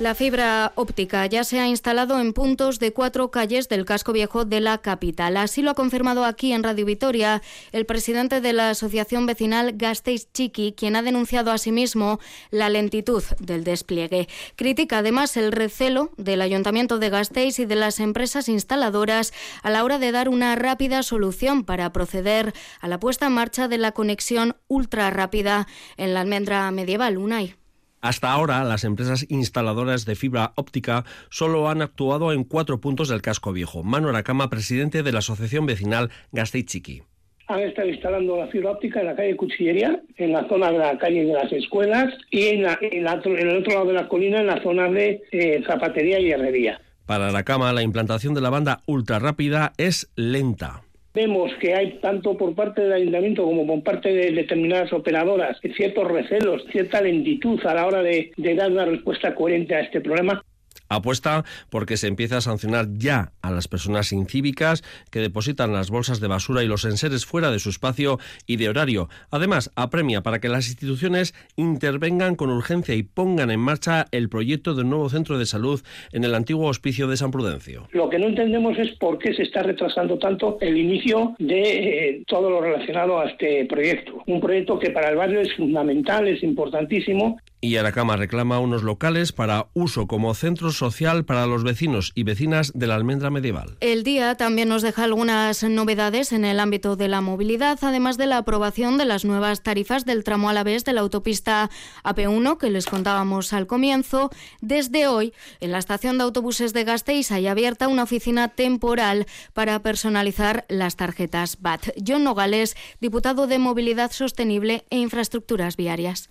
La 0.00 0.14
fibra 0.14 0.72
óptica 0.76 1.26
ya 1.26 1.44
se 1.44 1.60
ha 1.60 1.68
instalado 1.68 2.18
en 2.18 2.32
puntos 2.32 2.78
de 2.78 2.94
cuatro 2.94 3.30
calles 3.30 3.68
del 3.68 3.84
casco 3.84 4.14
viejo 4.14 4.46
de 4.46 4.60
la 4.60 4.78
capital. 4.78 5.36
Así 5.36 5.60
lo 5.60 5.72
ha 5.72 5.74
confirmado 5.74 6.24
aquí 6.24 6.54
en 6.54 6.62
Radio 6.62 6.86
Vitoria 6.86 7.42
el 7.72 7.84
presidente 7.84 8.40
de 8.40 8.54
la 8.54 8.70
Asociación 8.70 9.26
Vecinal 9.26 9.72
Gasteiz 9.74 10.32
Chiqui, 10.32 10.72
quien 10.72 10.96
ha 10.96 11.02
denunciado 11.02 11.52
asimismo 11.52 12.18
la 12.50 12.70
lentitud 12.70 13.22
del 13.40 13.62
despliegue. 13.62 14.26
Critica 14.56 15.00
además 15.00 15.36
el 15.36 15.52
recelo 15.52 16.12
del 16.16 16.40
Ayuntamiento 16.40 16.98
de 16.98 17.10
Gasteiz 17.10 17.58
y 17.58 17.66
de 17.66 17.76
las 17.76 18.00
empresas 18.00 18.48
instaladoras 18.48 19.34
a 19.62 19.68
la 19.68 19.84
hora 19.84 19.98
de 19.98 20.12
dar 20.12 20.30
una 20.30 20.56
rápida 20.56 21.02
solución 21.02 21.62
para 21.62 21.92
proceder 21.92 22.54
a 22.80 22.88
la 22.88 22.98
puesta 22.98 23.26
en 23.26 23.34
marcha 23.34 23.68
de 23.68 23.76
la 23.76 23.92
conexión 23.92 24.56
ultra 24.66 25.10
rápida 25.10 25.68
en 25.98 26.14
la 26.14 26.22
almendra 26.22 26.70
medieval 26.70 27.18
UNAI. 27.18 27.59
Hasta 28.00 28.32
ahora, 28.32 28.64
las 28.64 28.84
empresas 28.84 29.26
instaladoras 29.28 30.06
de 30.06 30.16
fibra 30.16 30.52
óptica 30.56 31.04
solo 31.28 31.68
han 31.68 31.82
actuado 31.82 32.32
en 32.32 32.44
cuatro 32.44 32.80
puntos 32.80 33.08
del 33.08 33.20
casco 33.20 33.52
viejo. 33.52 33.82
Manu 33.82 34.08
Aracama, 34.08 34.48
presidente 34.48 35.02
de 35.02 35.12
la 35.12 35.18
Asociación 35.18 35.66
Vecinal 35.66 36.10
Gasteiz-Chiqui. 36.32 37.02
Han 37.48 37.60
estado 37.60 37.88
instalando 37.88 38.36
la 38.36 38.46
fibra 38.46 38.70
óptica 38.70 39.00
en 39.00 39.06
la 39.06 39.16
calle 39.16 39.36
Cuchillería, 39.36 40.00
en 40.16 40.32
la 40.32 40.48
zona 40.48 40.70
de 40.70 40.78
la 40.78 40.96
calle 40.98 41.24
de 41.24 41.32
las 41.32 41.52
escuelas 41.52 42.14
y 42.30 42.46
en, 42.46 42.64
el 42.64 43.06
otro 43.06 43.74
lado 43.74 43.86
de 43.86 43.92
la 43.92 44.08
colina, 44.08 44.40
en 44.40 44.46
la 44.46 44.62
zona 44.62 44.88
de 44.88 45.22
eh, 45.32 45.62
zapatería 45.66 46.20
y 46.20 46.30
herrería. 46.30 46.80
Para 47.06 47.28
Aracama, 47.28 47.72
la 47.72 47.82
implantación 47.82 48.34
de 48.34 48.40
la 48.40 48.50
banda 48.50 48.82
ultra 48.86 49.18
rápida 49.18 49.72
es 49.78 50.12
lenta. 50.14 50.82
Vemos 51.12 51.50
que 51.60 51.74
hay 51.74 51.98
tanto 52.00 52.36
por 52.36 52.54
parte 52.54 52.82
del 52.82 52.92
ayuntamiento 52.92 53.44
como 53.44 53.66
por 53.66 53.82
parte 53.82 54.14
de 54.14 54.30
determinadas 54.30 54.92
operadoras 54.92 55.58
ciertos 55.76 56.08
recelos, 56.08 56.64
cierta 56.70 57.00
lentitud 57.00 57.58
a 57.66 57.74
la 57.74 57.86
hora 57.86 58.02
de, 58.02 58.32
dar 58.36 58.70
una 58.70 58.84
respuesta 58.84 59.34
coherente 59.34 59.74
a 59.74 59.80
este 59.80 60.00
problema 60.00 60.44
Apuesta 60.90 61.44
porque 61.70 61.96
se 61.96 62.08
empieza 62.08 62.38
a 62.38 62.40
sancionar 62.40 62.88
ya 62.92 63.32
a 63.42 63.50
las 63.50 63.68
personas 63.68 64.12
incívicas 64.12 64.82
que 65.10 65.20
depositan 65.20 65.72
las 65.72 65.88
bolsas 65.88 66.20
de 66.20 66.28
basura 66.28 66.62
y 66.62 66.66
los 66.66 66.84
enseres 66.84 67.24
fuera 67.24 67.50
de 67.50 67.60
su 67.60 67.70
espacio 67.70 68.18
y 68.46 68.56
de 68.56 68.68
horario. 68.68 69.08
Además, 69.30 69.70
apremia 69.76 70.22
para 70.22 70.40
que 70.40 70.48
las 70.48 70.68
instituciones 70.68 71.32
intervengan 71.56 72.34
con 72.34 72.50
urgencia 72.50 72.94
y 72.94 73.04
pongan 73.04 73.50
en 73.50 73.60
marcha 73.60 74.06
el 74.10 74.28
proyecto 74.28 74.74
de 74.74 74.82
un 74.82 74.90
nuevo 74.90 75.08
centro 75.08 75.38
de 75.38 75.46
salud 75.46 75.80
en 76.12 76.24
el 76.24 76.34
antiguo 76.34 76.68
hospicio 76.68 77.06
de 77.06 77.16
San 77.16 77.30
Prudencio. 77.30 77.88
Lo 77.92 78.10
que 78.10 78.18
no 78.18 78.26
entendemos 78.26 78.76
es 78.78 78.90
por 78.98 79.18
qué 79.18 79.32
se 79.32 79.44
está 79.44 79.62
retrasando 79.62 80.18
tanto 80.18 80.58
el 80.60 80.76
inicio 80.76 81.34
de 81.38 81.62
eh, 81.62 82.22
todo 82.26 82.50
lo 82.50 82.60
relacionado 82.60 83.20
a 83.20 83.30
este 83.30 83.64
proyecto. 83.66 84.22
Un 84.26 84.40
proyecto 84.40 84.78
que 84.78 84.90
para 84.90 85.10
el 85.10 85.16
barrio 85.16 85.40
es 85.40 85.54
fundamental, 85.54 86.26
es 86.26 86.42
importantísimo 86.42 87.38
Y 87.62 87.76
Aracama 87.76 88.16
reclama 88.16 88.58
unos 88.58 88.82
locales 88.82 89.32
para 89.32 89.68
uso 89.74 90.06
como 90.06 90.34
centro 90.34 90.72
social 90.72 91.26
para 91.26 91.46
los 91.46 91.62
vecinos 91.62 92.12
y 92.14 92.22
vecinas 92.22 92.72
de 92.74 92.86
la 92.86 92.94
almendra 92.94 93.28
medieval. 93.28 93.76
El 93.80 94.02
día 94.02 94.34
también 94.36 94.70
nos 94.70 94.80
deja 94.80 95.04
algunas 95.04 95.62
novedades 95.62 96.32
en 96.32 96.46
el 96.46 96.58
ámbito 96.58 96.96
de 96.96 97.08
la 97.08 97.20
movilidad, 97.20 97.78
además 97.82 98.16
de 98.16 98.26
la 98.26 98.38
aprobación 98.38 98.96
de 98.96 99.04
las 99.04 99.26
nuevas 99.26 99.62
tarifas 99.62 100.06
del 100.06 100.24
tramo 100.24 100.48
a 100.48 100.54
la 100.54 100.64
vez 100.64 100.84
de 100.84 100.94
la 100.94 101.02
autopista 101.02 101.68
AP1 102.02 102.56
que 102.56 102.70
les 102.70 102.86
contábamos 102.86 103.52
al 103.52 103.66
comienzo. 103.66 104.30
Desde 104.62 105.06
hoy, 105.06 105.34
en 105.60 105.72
la 105.72 105.78
estación 105.78 106.16
de 106.16 106.24
autobuses 106.24 106.72
de 106.72 106.84
Gasteiz 106.84 107.30
hay 107.30 107.46
abierta 107.46 107.88
una 107.88 108.04
oficina 108.04 108.48
temporal 108.48 109.26
para 109.52 109.82
personalizar 109.82 110.64
las 110.70 110.96
tarjetas 110.96 111.60
BAT. 111.60 111.88
John 112.06 112.24
Nogales, 112.24 112.74
diputado 113.00 113.46
de 113.46 113.58
Movilidad 113.58 114.12
Sostenible 114.12 114.86
e 114.88 114.96
Infraestructuras 114.96 115.76
Viarias. 115.76 116.30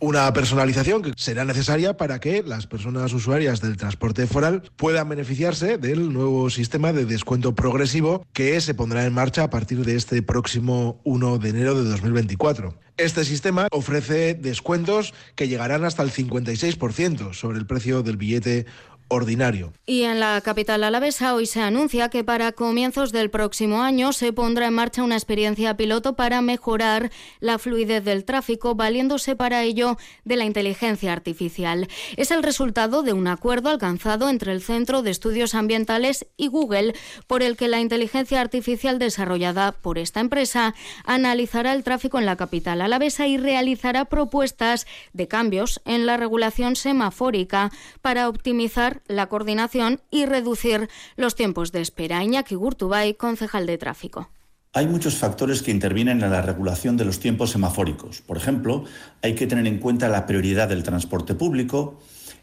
Una 0.00 0.32
personalización 0.32 1.02
que 1.02 1.12
será 1.16 1.44
necesaria 1.44 1.96
para 1.96 2.20
que 2.20 2.44
las 2.44 2.68
personas 2.68 3.12
usuarias 3.12 3.60
del 3.60 3.76
transporte 3.76 4.28
foral 4.28 4.62
puedan 4.76 5.08
beneficiarse 5.08 5.76
del 5.76 6.12
nuevo 6.12 6.50
sistema 6.50 6.92
de 6.92 7.04
descuento 7.04 7.56
progresivo 7.56 8.24
que 8.32 8.60
se 8.60 8.74
pondrá 8.74 9.04
en 9.04 9.12
marcha 9.12 9.42
a 9.42 9.50
partir 9.50 9.84
de 9.84 9.96
este 9.96 10.22
próximo 10.22 11.00
1 11.02 11.38
de 11.38 11.48
enero 11.48 11.74
de 11.74 11.90
2024. 11.90 12.78
Este 12.96 13.24
sistema 13.24 13.66
ofrece 13.72 14.34
descuentos 14.34 15.14
que 15.34 15.48
llegarán 15.48 15.84
hasta 15.84 16.04
el 16.04 16.12
56% 16.12 17.32
sobre 17.32 17.58
el 17.58 17.66
precio 17.66 18.02
del 18.02 18.16
billete 18.16 18.66
ordinario. 19.08 19.72
Y 19.86 20.02
en 20.02 20.20
la 20.20 20.40
capital 20.42 20.84
alavesa 20.84 21.34
hoy 21.34 21.46
se 21.46 21.60
anuncia 21.60 22.10
que 22.10 22.24
para 22.24 22.52
comienzos 22.52 23.10
del 23.10 23.30
próximo 23.30 23.82
año 23.82 24.12
se 24.12 24.32
pondrá 24.32 24.66
en 24.66 24.74
marcha 24.74 25.02
una 25.02 25.16
experiencia 25.16 25.76
piloto 25.76 26.14
para 26.14 26.40
mejorar 26.42 27.10
la 27.40 27.58
fluidez 27.58 28.04
del 28.04 28.24
tráfico, 28.24 28.74
valiéndose 28.74 29.34
para 29.34 29.62
ello 29.62 29.96
de 30.24 30.36
la 30.36 30.44
inteligencia 30.44 31.12
artificial. 31.12 31.88
Es 32.16 32.30
el 32.30 32.42
resultado 32.42 33.02
de 33.02 33.12
un 33.12 33.28
acuerdo 33.28 33.70
alcanzado 33.70 34.28
entre 34.28 34.52
el 34.52 34.62
Centro 34.62 35.02
de 35.02 35.10
Estudios 35.10 35.54
Ambientales 35.54 36.26
y 36.36 36.48
Google, 36.48 36.94
por 37.26 37.42
el 37.42 37.56
que 37.56 37.68
la 37.68 37.80
inteligencia 37.80 38.40
artificial 38.40 38.98
desarrollada 38.98 39.72
por 39.72 39.98
esta 39.98 40.20
empresa 40.20 40.74
analizará 41.04 41.72
el 41.72 41.82
tráfico 41.82 42.18
en 42.18 42.26
la 42.26 42.36
capital 42.36 42.82
alavesa 42.82 43.26
y 43.26 43.38
realizará 43.38 44.04
propuestas 44.04 44.86
de 45.12 45.28
cambios 45.28 45.80
en 45.84 46.06
la 46.06 46.16
regulación 46.16 46.76
semafórica 46.76 47.70
para 48.02 48.28
optimizar 48.28 48.97
la 49.06 49.28
coordinación 49.28 50.00
y 50.10 50.26
reducir 50.26 50.88
los 51.16 51.34
tiempos 51.34 51.72
de 51.72 51.80
espera. 51.80 52.22
Iñaki 52.24 52.54
Gurtubay, 52.54 53.14
concejal 53.14 53.66
de 53.66 53.78
tráfico. 53.78 54.30
Hay 54.74 54.86
muchos 54.86 55.16
factores 55.16 55.62
que 55.62 55.70
intervienen 55.70 56.22
en 56.22 56.30
la 56.30 56.42
regulación 56.42 56.96
de 56.96 57.04
los 57.04 57.20
tiempos 57.20 57.50
semafóricos. 57.50 58.20
Por 58.20 58.36
ejemplo, 58.36 58.84
hay 59.22 59.34
que 59.34 59.46
tener 59.46 59.66
en 59.66 59.78
cuenta 59.78 60.08
la 60.08 60.26
prioridad 60.26 60.68
del 60.68 60.82
transporte 60.82 61.34
público, 61.34 61.98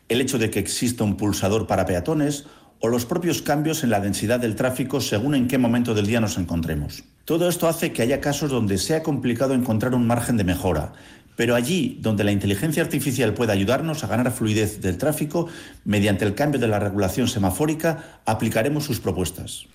el 0.10 0.22
hecho 0.22 0.38
de 0.38 0.50
que 0.50 0.60
exista 0.60 1.04
un 1.04 1.18
pulsador 1.18 1.68
para 1.68 1.86
peatones 1.86 2.46
o 2.80 2.88
los 2.88 3.06
propios 3.06 3.42
cambios 3.42 3.84
en 3.84 3.90
la 3.90 4.00
densidad 4.00 4.40
del 4.40 4.56
tráfico 4.56 5.02
según 5.02 5.36
en 5.36 5.48
qué 5.48 5.58
momento 5.58 5.94
del 5.94 6.08
día 6.08 6.20
nos 6.20 6.38
encontremos. 6.38 7.04
Todo 7.26 7.50
esto 7.50 7.68
hace 7.68 7.92
que 7.92 8.02
haya 8.02 8.22
casos 8.22 8.52
donde 8.52 8.78
sea 8.78 9.02
complicado 9.02 9.54
encontrar 9.54 9.96
un 9.96 10.06
margen 10.06 10.38
de 10.38 10.44
mejora, 10.44 10.94
pero 11.36 11.56
allí 11.56 11.98
donde 12.02 12.24
la 12.24 12.32
inteligencia 12.32 12.84
artificial 12.84 13.34
puede 13.34 13.52
ayudarnos 13.52 14.04
a 14.04 14.08
ganar 14.08 14.32
fluidez 14.32 14.82
del 14.82 14.98
tráfico, 14.98 15.48
mediante 15.84 16.26
el 16.26 16.36
cambio 16.36 16.60
de 16.60 16.68
la 16.68 16.80
regulación 16.80 17.28
semafórica, 17.28 18.22
aplicaremos 18.26 18.86
sus 18.86 19.00
propuestas. 19.00 19.68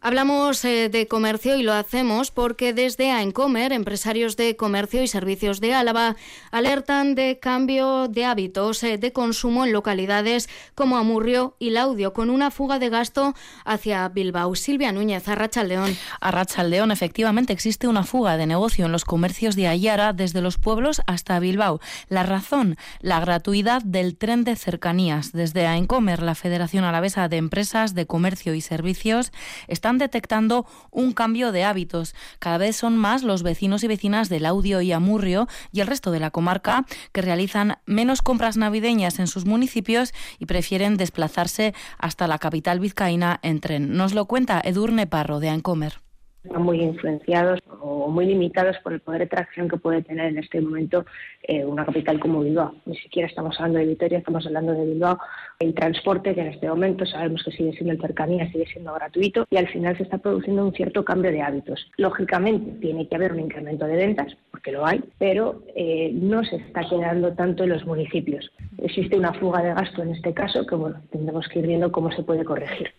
Hablamos 0.00 0.64
eh, 0.64 0.88
de 0.88 1.08
comercio 1.08 1.56
y 1.56 1.62
lo 1.62 1.72
hacemos 1.72 2.30
porque 2.30 2.72
desde 2.72 3.10
AENCOMER, 3.10 3.72
empresarios 3.72 4.36
de 4.36 4.54
comercio 4.54 5.02
y 5.02 5.08
servicios 5.08 5.60
de 5.60 5.74
Álava, 5.74 6.16
alertan 6.50 7.14
de 7.14 7.38
cambio 7.40 8.06
de 8.06 8.24
hábitos 8.24 8.82
eh, 8.82 8.98
de 8.98 9.12
consumo 9.12 9.64
en 9.64 9.72
localidades 9.72 10.48
como 10.74 10.96
Amurrio 10.96 11.56
y 11.58 11.70
Laudio, 11.70 12.12
con 12.12 12.30
una 12.30 12.50
fuga 12.50 12.78
de 12.78 12.90
gasto 12.90 13.34
hacia 13.64 14.08
Bilbao. 14.08 14.54
Silvia 14.54 14.92
Núñez, 14.92 15.26
Arrachaldeón. 15.28 15.96
Arrachaldeón, 16.20 16.90
efectivamente 16.90 17.52
existe 17.52 17.88
una 17.88 18.04
fuga 18.04 18.36
de 18.36 18.46
negocio 18.46 18.86
en 18.86 18.92
los 18.92 19.04
comercios 19.04 19.56
de 19.56 19.66
Ayara 19.66 20.12
desde 20.12 20.42
los 20.42 20.58
pueblos 20.58 21.00
hasta 21.06 21.40
Bilbao. 21.40 21.80
La 22.08 22.22
razón, 22.22 22.76
la 23.00 23.18
gratuidad 23.20 23.82
del 23.82 24.16
tren 24.16 24.44
de 24.44 24.56
cercanías. 24.56 25.32
Desde 25.32 25.66
AENCOMER, 25.66 26.22
la 26.22 26.34
Federación 26.34 26.84
Alavesa 26.84 27.28
de 27.28 27.38
Empresas 27.38 27.94
de 27.94 28.06
Comercio 28.06 28.54
y 28.54 28.60
Servicios, 28.60 29.32
están 29.86 29.98
detectando 29.98 30.66
un 30.90 31.12
cambio 31.12 31.52
de 31.52 31.62
hábitos. 31.62 32.16
Cada 32.40 32.58
vez 32.58 32.74
son 32.74 32.96
más 32.96 33.22
los 33.22 33.44
vecinos 33.44 33.84
y 33.84 33.86
vecinas 33.86 34.28
del 34.28 34.44
Audio 34.44 34.80
y 34.80 34.90
Amurrio 34.90 35.46
y 35.70 35.78
el 35.78 35.86
resto 35.86 36.10
de 36.10 36.18
la 36.18 36.32
comarca 36.32 36.86
que 37.12 37.22
realizan 37.22 37.78
menos 37.86 38.20
compras 38.20 38.56
navideñas 38.56 39.20
en 39.20 39.28
sus 39.28 39.44
municipios 39.46 40.12
y 40.40 40.46
prefieren 40.46 40.96
desplazarse 40.96 41.72
hasta 41.98 42.26
la 42.26 42.38
capital 42.38 42.80
vizcaína 42.80 43.38
en 43.42 43.60
tren. 43.60 43.96
Nos 43.96 44.12
lo 44.12 44.24
cuenta 44.24 44.60
Edurne 44.64 45.06
Parro 45.06 45.38
de 45.38 45.50
Ancomer 45.50 46.05
están 46.46 46.62
muy 46.62 46.80
influenciados 46.80 47.60
o 47.80 48.08
muy 48.08 48.26
limitados 48.26 48.76
por 48.82 48.92
el 48.92 49.00
poder 49.00 49.22
de 49.22 49.26
tracción 49.26 49.68
que 49.68 49.76
puede 49.76 50.02
tener 50.02 50.26
en 50.26 50.38
este 50.38 50.60
momento 50.60 51.04
eh, 51.42 51.64
una 51.64 51.84
capital 51.84 52.18
como 52.18 52.40
Bilbao. 52.40 52.74
Ni 52.86 52.96
siquiera 52.96 53.28
estamos 53.28 53.56
hablando 53.58 53.78
de 53.78 53.86
Vitoria, 53.86 54.18
estamos 54.18 54.46
hablando 54.46 54.72
de 54.72 54.86
Bilbao. 54.86 55.18
El 55.58 55.74
transporte, 55.74 56.34
que 56.34 56.40
en 56.40 56.48
este 56.48 56.68
momento 56.68 57.04
sabemos 57.06 57.42
que 57.44 57.52
sigue 57.52 57.72
siendo 57.72 57.92
el 57.92 58.00
cercanía, 58.00 58.50
sigue 58.50 58.66
siendo 58.66 58.94
gratuito 58.94 59.46
y 59.50 59.56
al 59.56 59.68
final 59.68 59.96
se 59.96 60.04
está 60.04 60.18
produciendo 60.18 60.64
un 60.64 60.72
cierto 60.72 61.04
cambio 61.04 61.30
de 61.30 61.42
hábitos. 61.42 61.90
Lógicamente, 61.96 62.72
tiene 62.80 63.08
que 63.08 63.16
haber 63.16 63.32
un 63.32 63.40
incremento 63.40 63.86
de 63.86 63.96
ventas, 63.96 64.36
porque 64.50 64.72
lo 64.72 64.86
hay, 64.86 65.02
pero 65.18 65.62
eh, 65.74 66.10
no 66.14 66.44
se 66.44 66.56
está 66.56 66.88
quedando 66.88 67.32
tanto 67.32 67.64
en 67.64 67.70
los 67.70 67.84
municipios. 67.84 68.50
Existe 68.78 69.16
una 69.16 69.32
fuga 69.34 69.62
de 69.62 69.74
gasto 69.74 70.02
en 70.02 70.14
este 70.14 70.32
caso 70.34 70.66
que, 70.66 70.74
bueno, 70.74 71.00
tendremos 71.10 71.48
que 71.48 71.58
ir 71.60 71.66
viendo 71.66 71.90
cómo 71.90 72.12
se 72.12 72.22
puede 72.22 72.44
corregir. 72.44 72.92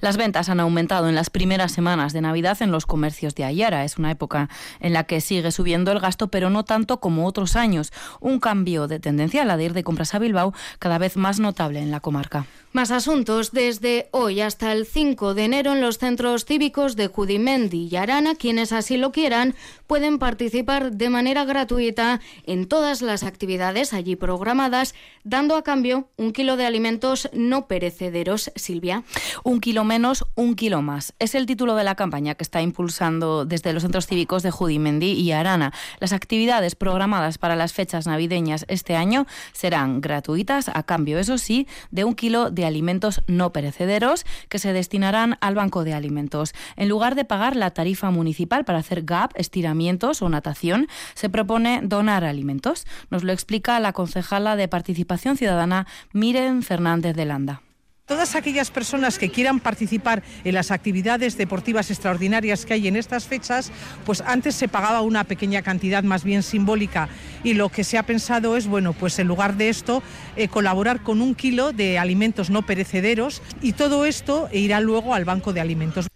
Las 0.00 0.16
ventas 0.16 0.48
han 0.48 0.60
aumentado 0.60 1.08
en 1.08 1.14
las 1.14 1.30
primeras 1.30 1.72
semanas 1.72 2.12
de 2.12 2.20
Navidad 2.20 2.60
en 2.60 2.70
los 2.70 2.86
comercios 2.86 3.34
de 3.34 3.44
Ayara. 3.44 3.84
Es 3.84 3.98
una 3.98 4.10
época 4.10 4.48
en 4.80 4.92
la 4.92 5.04
que 5.04 5.20
sigue 5.20 5.50
subiendo 5.50 5.90
el 5.90 5.98
gasto, 5.98 6.28
pero 6.28 6.50
no 6.50 6.64
tanto 6.64 7.00
como 7.00 7.26
otros 7.26 7.56
años. 7.56 7.92
Un 8.20 8.38
cambio 8.38 8.86
de 8.86 9.00
tendencia, 9.00 9.44
la 9.44 9.56
de 9.56 9.64
ir 9.64 9.72
de 9.72 9.84
compras 9.84 10.14
a 10.14 10.18
Bilbao, 10.18 10.54
cada 10.78 10.98
vez 10.98 11.16
más 11.16 11.40
notable 11.40 11.80
en 11.80 11.90
la 11.90 12.00
comarca. 12.00 12.46
Más 12.72 12.90
asuntos. 12.90 13.52
Desde 13.52 14.08
hoy 14.10 14.42
hasta 14.42 14.72
el 14.72 14.84
5 14.84 15.32
de 15.32 15.44
enero 15.46 15.72
en 15.72 15.80
los 15.80 15.96
centros 15.96 16.44
cívicos 16.44 16.96
de 16.96 17.06
Judimendi 17.06 17.88
y 17.90 17.96
Arana, 17.96 18.34
quienes 18.34 18.72
así 18.72 18.98
lo 18.98 19.10
quieran, 19.10 19.54
pueden 19.86 20.18
participar 20.18 20.92
de 20.92 21.08
manera 21.08 21.46
gratuita 21.46 22.20
en 22.44 22.68
todas 22.68 23.00
las 23.00 23.22
actividades 23.22 23.94
allí 23.94 24.16
programadas, 24.16 24.94
dando 25.24 25.56
a 25.56 25.62
cambio 25.62 26.10
un 26.18 26.32
kilo 26.32 26.58
de 26.58 26.66
alimentos 26.66 27.30
no 27.32 27.66
perecederos. 27.68 28.52
Silvia. 28.54 29.02
Un 29.44 29.60
kilo 29.60 29.84
menos, 29.84 30.26
un 30.34 30.54
kilo 30.54 30.82
más. 30.82 31.14
Es 31.18 31.34
el 31.34 31.46
título 31.46 31.74
de 31.74 31.84
la 31.84 31.94
campaña 31.94 32.34
que 32.34 32.44
está 32.44 32.60
impulsando 32.60 33.46
desde 33.46 33.72
los 33.72 33.82
centros 33.82 34.06
cívicos 34.06 34.42
de 34.42 34.50
Judimendi 34.50 35.12
y 35.12 35.32
Arana. 35.32 35.72
Las 36.00 36.12
actividades 36.12 36.74
programadas 36.74 37.38
para 37.38 37.56
las 37.56 37.72
fechas 37.72 38.06
navideñas 38.06 38.66
este 38.68 38.94
año 38.94 39.26
serán 39.52 40.02
gratuitas, 40.02 40.68
a 40.68 40.82
cambio, 40.82 41.18
eso 41.18 41.38
sí, 41.38 41.66
de 41.90 42.04
un 42.04 42.14
kilo 42.14 42.50
de 42.50 42.67
alimentos 42.68 43.22
no 43.26 43.52
perecederos 43.52 44.24
que 44.48 44.60
se 44.60 44.72
destinarán 44.72 45.36
al 45.40 45.56
banco 45.56 45.82
de 45.82 45.94
alimentos. 45.94 46.54
En 46.76 46.88
lugar 46.88 47.16
de 47.16 47.24
pagar 47.24 47.56
la 47.56 47.72
tarifa 47.72 48.12
municipal 48.12 48.64
para 48.64 48.78
hacer 48.78 49.02
GAP, 49.02 49.32
estiramientos 49.34 50.22
o 50.22 50.28
natación, 50.28 50.86
se 51.14 51.28
propone 51.28 51.80
donar 51.82 52.24
alimentos. 52.24 52.86
Nos 53.10 53.24
lo 53.24 53.32
explica 53.32 53.80
la 53.80 53.92
concejala 53.92 54.54
de 54.54 54.68
Participación 54.68 55.36
Ciudadana, 55.36 55.86
Miren 56.12 56.62
Fernández 56.62 57.16
de 57.16 57.24
Landa. 57.24 57.62
Todas 58.08 58.36
aquellas 58.36 58.70
personas 58.70 59.18
que 59.18 59.28
quieran 59.28 59.60
participar 59.60 60.22
en 60.42 60.54
las 60.54 60.70
actividades 60.70 61.36
deportivas 61.36 61.90
extraordinarias 61.90 62.64
que 62.64 62.72
hay 62.72 62.88
en 62.88 62.96
estas 62.96 63.26
fechas, 63.26 63.70
pues 64.06 64.22
antes 64.22 64.54
se 64.54 64.66
pagaba 64.66 65.02
una 65.02 65.24
pequeña 65.24 65.60
cantidad 65.60 66.02
más 66.02 66.24
bien 66.24 66.42
simbólica 66.42 67.10
y 67.44 67.52
lo 67.52 67.68
que 67.68 67.84
se 67.84 67.98
ha 67.98 68.04
pensado 68.04 68.56
es, 68.56 68.66
bueno, 68.66 68.94
pues 68.94 69.18
en 69.18 69.28
lugar 69.28 69.58
de 69.58 69.68
esto, 69.68 70.02
eh, 70.36 70.48
colaborar 70.48 71.02
con 71.02 71.20
un 71.20 71.34
kilo 71.34 71.74
de 71.74 71.98
alimentos 71.98 72.48
no 72.48 72.62
perecederos 72.64 73.42
y 73.60 73.72
todo 73.72 74.06
esto 74.06 74.48
irá 74.52 74.80
luego 74.80 75.12
al 75.12 75.26
banco 75.26 75.52
de 75.52 75.60
alimentos. 75.60 76.07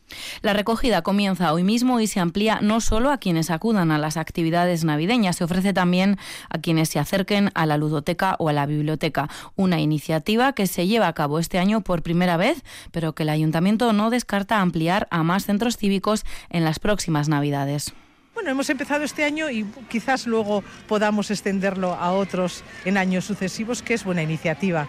La 0.42 0.52
recogida 0.52 1.02
comienza 1.02 1.52
hoy 1.52 1.64
mismo 1.64 2.00
y 2.00 2.06
se 2.06 2.20
amplía 2.20 2.60
no 2.60 2.80
solo 2.80 3.10
a 3.10 3.18
quienes 3.18 3.50
acudan 3.50 3.90
a 3.90 3.98
las 3.98 4.16
actividades 4.16 4.84
navideñas, 4.84 5.36
se 5.36 5.44
ofrece 5.44 5.72
también 5.72 6.18
a 6.48 6.58
quienes 6.58 6.88
se 6.88 6.98
acerquen 6.98 7.50
a 7.54 7.66
la 7.66 7.76
ludoteca 7.76 8.36
o 8.38 8.48
a 8.48 8.52
la 8.52 8.66
biblioteca. 8.66 9.28
Una 9.56 9.80
iniciativa 9.80 10.52
que 10.52 10.66
se 10.66 10.86
lleva 10.86 11.08
a 11.08 11.12
cabo 11.12 11.38
este 11.38 11.58
año 11.58 11.82
por 11.82 12.02
primera 12.02 12.36
vez, 12.36 12.62
pero 12.90 13.14
que 13.14 13.22
el 13.22 13.28
ayuntamiento 13.28 13.92
no 13.92 14.10
descarta 14.10 14.60
ampliar 14.60 15.08
a 15.10 15.22
más 15.22 15.46
centros 15.46 15.76
cívicos 15.76 16.24
en 16.50 16.64
las 16.64 16.78
próximas 16.78 17.28
navidades. 17.28 17.94
Bueno, 18.34 18.50
hemos 18.50 18.70
empezado 18.70 19.04
este 19.04 19.24
año 19.24 19.50
y 19.50 19.64
quizás 19.90 20.26
luego 20.26 20.64
podamos 20.88 21.30
extenderlo 21.30 21.94
a 21.94 22.12
otros 22.12 22.64
en 22.84 22.96
años 22.96 23.26
sucesivos, 23.26 23.82
que 23.82 23.94
es 23.94 24.04
buena 24.04 24.22
iniciativa. 24.22 24.88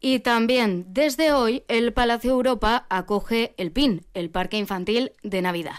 Y 0.00 0.20
también 0.20 0.86
desde 0.88 1.32
hoy 1.32 1.64
el 1.68 1.92
Palacio 1.92 2.32
Europa 2.32 2.86
acoge 2.88 3.54
el 3.58 3.70
PIN, 3.70 4.06
el 4.14 4.30
Parque 4.30 4.56
Infantil 4.56 5.12
de 5.22 5.42
Navidad. 5.42 5.78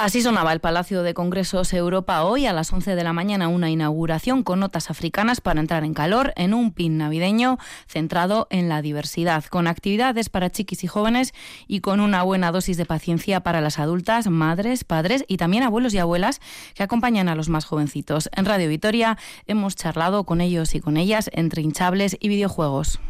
Así 0.00 0.22
sonaba 0.22 0.54
el 0.54 0.60
Palacio 0.60 1.02
de 1.02 1.12
Congresos 1.12 1.74
Europa 1.74 2.24
hoy 2.24 2.46
a 2.46 2.54
las 2.54 2.72
11 2.72 2.94
de 2.94 3.04
la 3.04 3.12
mañana, 3.12 3.48
una 3.48 3.68
inauguración 3.68 4.42
con 4.42 4.60
notas 4.60 4.88
africanas 4.88 5.42
para 5.42 5.60
entrar 5.60 5.84
en 5.84 5.92
calor 5.92 6.32
en 6.36 6.54
un 6.54 6.72
pin 6.72 6.96
navideño 6.96 7.58
centrado 7.86 8.46
en 8.48 8.70
la 8.70 8.80
diversidad, 8.80 9.44
con 9.44 9.66
actividades 9.66 10.30
para 10.30 10.48
chiquis 10.48 10.84
y 10.84 10.86
jóvenes 10.86 11.34
y 11.68 11.80
con 11.80 12.00
una 12.00 12.22
buena 12.22 12.50
dosis 12.50 12.78
de 12.78 12.86
paciencia 12.86 13.40
para 13.40 13.60
las 13.60 13.78
adultas, 13.78 14.26
madres, 14.30 14.84
padres 14.84 15.26
y 15.28 15.36
también 15.36 15.64
abuelos 15.64 15.92
y 15.92 15.98
abuelas 15.98 16.40
que 16.74 16.82
acompañan 16.82 17.28
a 17.28 17.34
los 17.34 17.50
más 17.50 17.66
jovencitos. 17.66 18.30
En 18.34 18.46
Radio 18.46 18.70
Vitoria 18.70 19.18
hemos 19.46 19.76
charlado 19.76 20.24
con 20.24 20.40
ellos 20.40 20.74
y 20.74 20.80
con 20.80 20.96
ellas 20.96 21.28
entre 21.34 21.60
hinchables 21.60 22.16
y 22.18 22.28
videojuegos. 22.28 23.00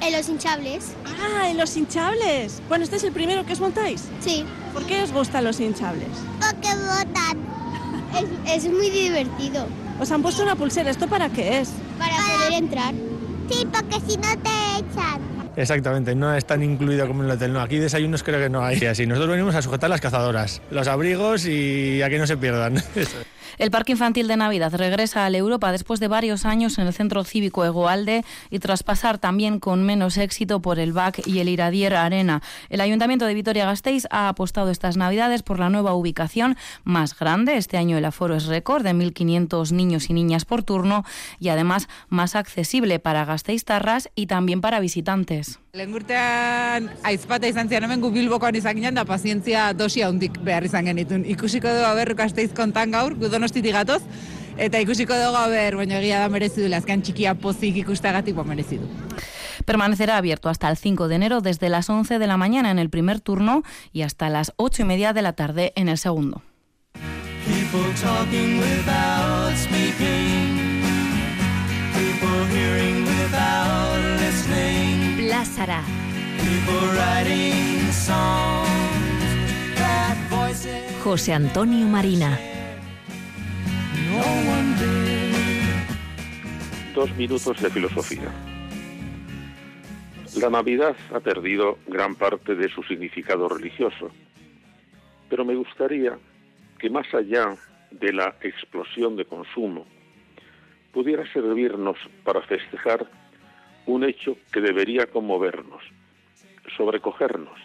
En 0.00 0.12
los 0.12 0.28
hinchables. 0.28 0.92
Ah, 1.06 1.50
en 1.50 1.58
los 1.58 1.76
hinchables. 1.76 2.62
Bueno, 2.68 2.84
¿este 2.84 2.96
es 2.96 3.04
el 3.04 3.12
primero 3.12 3.44
que 3.44 3.52
os 3.52 3.60
montáis? 3.60 4.04
Sí. 4.20 4.44
¿Por 4.72 4.84
qué 4.86 5.02
os 5.02 5.12
gustan 5.12 5.44
los 5.44 5.60
hinchables? 5.60 6.08
Porque 6.40 6.68
votan. 6.74 7.38
es, 8.46 8.64
es, 8.64 8.72
muy 8.72 8.88
divertido. 8.88 9.66
Os 10.00 10.10
han 10.10 10.22
puesto 10.22 10.42
una 10.42 10.56
pulsera. 10.56 10.90
¿Esto 10.90 11.06
para 11.06 11.28
qué 11.28 11.60
es? 11.60 11.70
Para, 11.98 12.16
para 12.16 12.34
poder 12.34 12.52
entrar. 12.54 12.94
Sí, 13.50 13.66
porque 13.70 13.96
si 14.06 14.16
no 14.16 14.28
te 14.38 14.78
echan. 14.78 15.20
Exactamente, 15.56 16.14
no 16.14 16.34
es 16.34 16.46
tan 16.46 16.62
incluido 16.62 17.06
como 17.06 17.22
en 17.22 17.28
el 17.28 17.36
hotel. 17.36 17.52
No, 17.52 17.60
aquí 17.60 17.76
desayunos 17.76 18.22
creo 18.22 18.40
que 18.40 18.48
no 18.48 18.64
hay. 18.64 18.84
Así, 18.86 19.06
nosotros 19.06 19.32
venimos 19.32 19.54
a 19.54 19.62
sujetar 19.62 19.90
las 19.90 20.00
cazadoras, 20.00 20.62
los 20.70 20.88
abrigos 20.88 21.44
y 21.46 22.00
a 22.00 22.08
que 22.08 22.18
no 22.18 22.26
se 22.26 22.36
pierdan. 22.36 22.82
El 23.58 23.70
Parque 23.70 23.92
Infantil 23.92 24.28
de 24.28 24.36
Navidad 24.36 24.74
regresa 24.74 25.26
a 25.26 25.30
la 25.30 25.38
Europa 25.38 25.72
después 25.72 26.00
de 26.00 26.08
varios 26.08 26.44
años 26.44 26.78
en 26.78 26.86
el 26.86 26.92
Centro 26.92 27.24
Cívico 27.24 27.64
Egoalde 27.64 28.24
y 28.50 28.58
tras 28.58 28.82
pasar 28.82 29.18
también 29.18 29.60
con 29.60 29.82
menos 29.84 30.16
éxito 30.18 30.60
por 30.60 30.78
el 30.78 30.92
BAC 30.92 31.26
y 31.26 31.40
el 31.40 31.48
Iradier 31.48 31.94
Arena. 31.94 32.42
El 32.68 32.80
Ayuntamiento 32.80 33.26
de 33.26 33.34
Vitoria-Gasteiz 33.34 34.06
ha 34.10 34.28
apostado 34.28 34.70
estas 34.70 34.96
Navidades 34.96 35.42
por 35.42 35.58
la 35.58 35.70
nueva 35.70 35.94
ubicación 35.94 36.56
más 36.84 37.18
grande. 37.18 37.56
Este 37.56 37.76
año 37.76 37.96
el 37.98 38.04
aforo 38.04 38.36
es 38.36 38.46
récord 38.46 38.84
de 38.84 38.92
1.500 38.92 39.72
niños 39.72 40.10
y 40.10 40.12
niñas 40.12 40.44
por 40.44 40.62
turno 40.62 41.04
y 41.38 41.48
además 41.48 41.88
más 42.08 42.36
accesible 42.36 42.98
para 42.98 43.26
Tarras 43.64 44.10
y 44.14 44.26
también 44.26 44.60
para 44.60 44.80
visitantes. 44.80 45.60
Lehen 45.70 45.92
urtean 45.94 46.88
aizpata 47.06 47.46
izan 47.46 47.68
zian 47.70 47.84
hemen 47.86 48.00
gu 48.02 48.08
bilbokoan 48.10 48.56
izan 48.58 48.74
ginen 48.74 48.96
da 48.98 49.04
pazientzia 49.06 49.68
dosia 49.78 50.08
hundik 50.10 50.40
behar 50.42 50.64
izan 50.66 50.88
genitun. 50.90 51.22
Ikusiko 51.30 51.70
dugu 51.70 51.86
haber 51.86 52.16
gazteiz 52.18 52.48
kontan 52.56 52.90
gaur, 52.90 53.14
gu 53.14 53.30
donostitik 53.30 53.76
gatoz, 53.76 54.00
eta 54.58 54.80
ikusiko 54.82 55.14
dugu 55.14 55.38
haber, 55.38 55.76
baina 55.78 56.00
egia 56.00 56.24
da 56.24 56.32
merezidu, 56.32 56.66
azkan 56.74 57.04
txikia 57.06 57.36
pozik 57.38 57.78
ikustagatik 57.84 58.34
ba 58.34 58.42
merezidu. 58.42 58.90
Permanecerá 59.64 60.16
abierto 60.16 60.48
hasta 60.48 60.68
el 60.68 60.76
5 60.76 61.06
de 61.06 61.14
enero 61.14 61.40
desde 61.40 61.68
las 61.68 61.88
11 61.88 62.18
de 62.18 62.26
la 62.26 62.36
mañana 62.36 62.72
en 62.72 62.80
el 62.80 62.90
primer 62.90 63.20
turno 63.20 63.62
y 63.92 64.02
hasta 64.02 64.28
las 64.28 64.52
8 64.56 64.82
y 64.82 64.86
media 64.86 65.12
de 65.12 65.22
la 65.22 65.34
tarde 65.34 65.72
en 65.76 65.88
el 65.88 65.98
segundo. 65.98 66.42
José 81.04 81.34
Antonio 81.34 81.86
Marina. 81.86 82.38
Dos 86.94 87.14
minutos 87.16 87.60
de 87.60 87.68
filosofía. 87.68 88.32
La 90.40 90.48
Navidad 90.48 90.96
ha 91.12 91.20
perdido 91.20 91.78
gran 91.88 92.14
parte 92.14 92.54
de 92.54 92.70
su 92.70 92.82
significado 92.84 93.46
religioso, 93.46 94.10
pero 95.28 95.44
me 95.44 95.54
gustaría 95.56 96.18
que 96.78 96.88
más 96.88 97.12
allá 97.12 97.54
de 97.90 98.14
la 98.14 98.34
explosión 98.40 99.14
de 99.14 99.26
consumo, 99.26 99.84
pudiera 100.92 101.30
servirnos 101.34 101.98
para 102.24 102.40
festejar 102.42 103.06
un 103.86 104.04
hecho 104.04 104.36
que 104.52 104.60
debería 104.60 105.06
conmovernos, 105.06 105.82
sobrecogernos, 106.76 107.58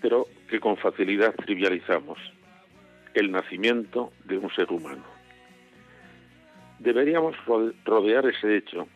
pero 0.00 0.26
que 0.48 0.60
con 0.60 0.76
facilidad 0.76 1.34
trivializamos, 1.34 2.18
el 3.14 3.30
nacimiento 3.30 4.12
de 4.24 4.38
un 4.38 4.50
ser 4.50 4.70
humano. 4.70 5.04
Deberíamos 6.78 7.36
rodear 7.84 8.26
ese 8.26 8.56
hecho 8.56 8.88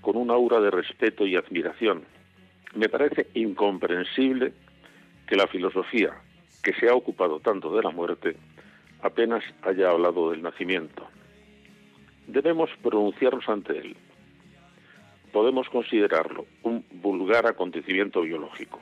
con 0.00 0.16
un 0.16 0.30
aura 0.30 0.60
de 0.60 0.70
respeto 0.70 1.26
y 1.26 1.36
admiración. 1.36 2.04
Me 2.74 2.88
parece 2.88 3.28
incomprensible 3.34 4.52
que 5.26 5.36
la 5.36 5.46
filosofía, 5.46 6.12
que 6.62 6.74
se 6.74 6.88
ha 6.88 6.94
ocupado 6.94 7.40
tanto 7.40 7.74
de 7.74 7.82
la 7.82 7.90
muerte, 7.90 8.36
apenas 9.02 9.42
haya 9.62 9.90
hablado 9.90 10.30
del 10.30 10.42
nacimiento. 10.42 11.08
Debemos 12.26 12.70
pronunciarnos 12.82 13.48
ante 13.48 13.78
él, 13.78 13.96
podemos 15.32 15.68
considerarlo 15.68 16.46
un 16.62 16.84
vulgar 16.90 17.46
acontecimiento 17.46 18.22
biológico, 18.22 18.80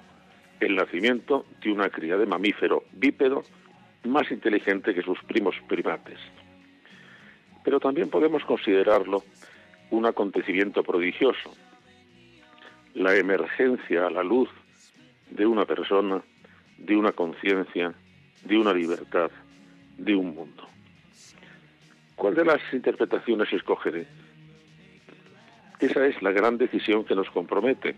el 0.60 0.76
nacimiento 0.76 1.44
de 1.62 1.72
una 1.72 1.90
cría 1.90 2.16
de 2.16 2.26
mamífero 2.26 2.84
bípedo 2.92 3.42
más 4.04 4.30
inteligente 4.30 4.94
que 4.94 5.02
sus 5.02 5.18
primos 5.24 5.54
primates. 5.68 6.18
Pero 7.64 7.80
también 7.80 8.08
podemos 8.08 8.44
considerarlo 8.44 9.22
un 9.90 10.06
acontecimiento 10.06 10.82
prodigioso, 10.82 11.54
la 12.94 13.14
emergencia 13.14 14.06
a 14.06 14.10
la 14.10 14.22
luz 14.22 14.48
de 15.30 15.46
una 15.46 15.64
persona, 15.64 16.22
de 16.78 16.96
una 16.96 17.12
conciencia, 17.12 17.92
de 18.44 18.56
una 18.56 18.72
libertad, 18.72 19.30
de 19.96 20.14
un 20.14 20.34
mundo. 20.34 20.66
¿Cuál 22.16 22.34
de 22.34 22.44
las 22.44 22.60
interpretaciones 22.72 23.52
escogeré? 23.52 24.06
Esa 25.80 26.06
es 26.06 26.20
la 26.22 26.32
gran 26.32 26.58
decisión 26.58 27.04
que 27.04 27.14
nos 27.14 27.30
compromete. 27.30 27.96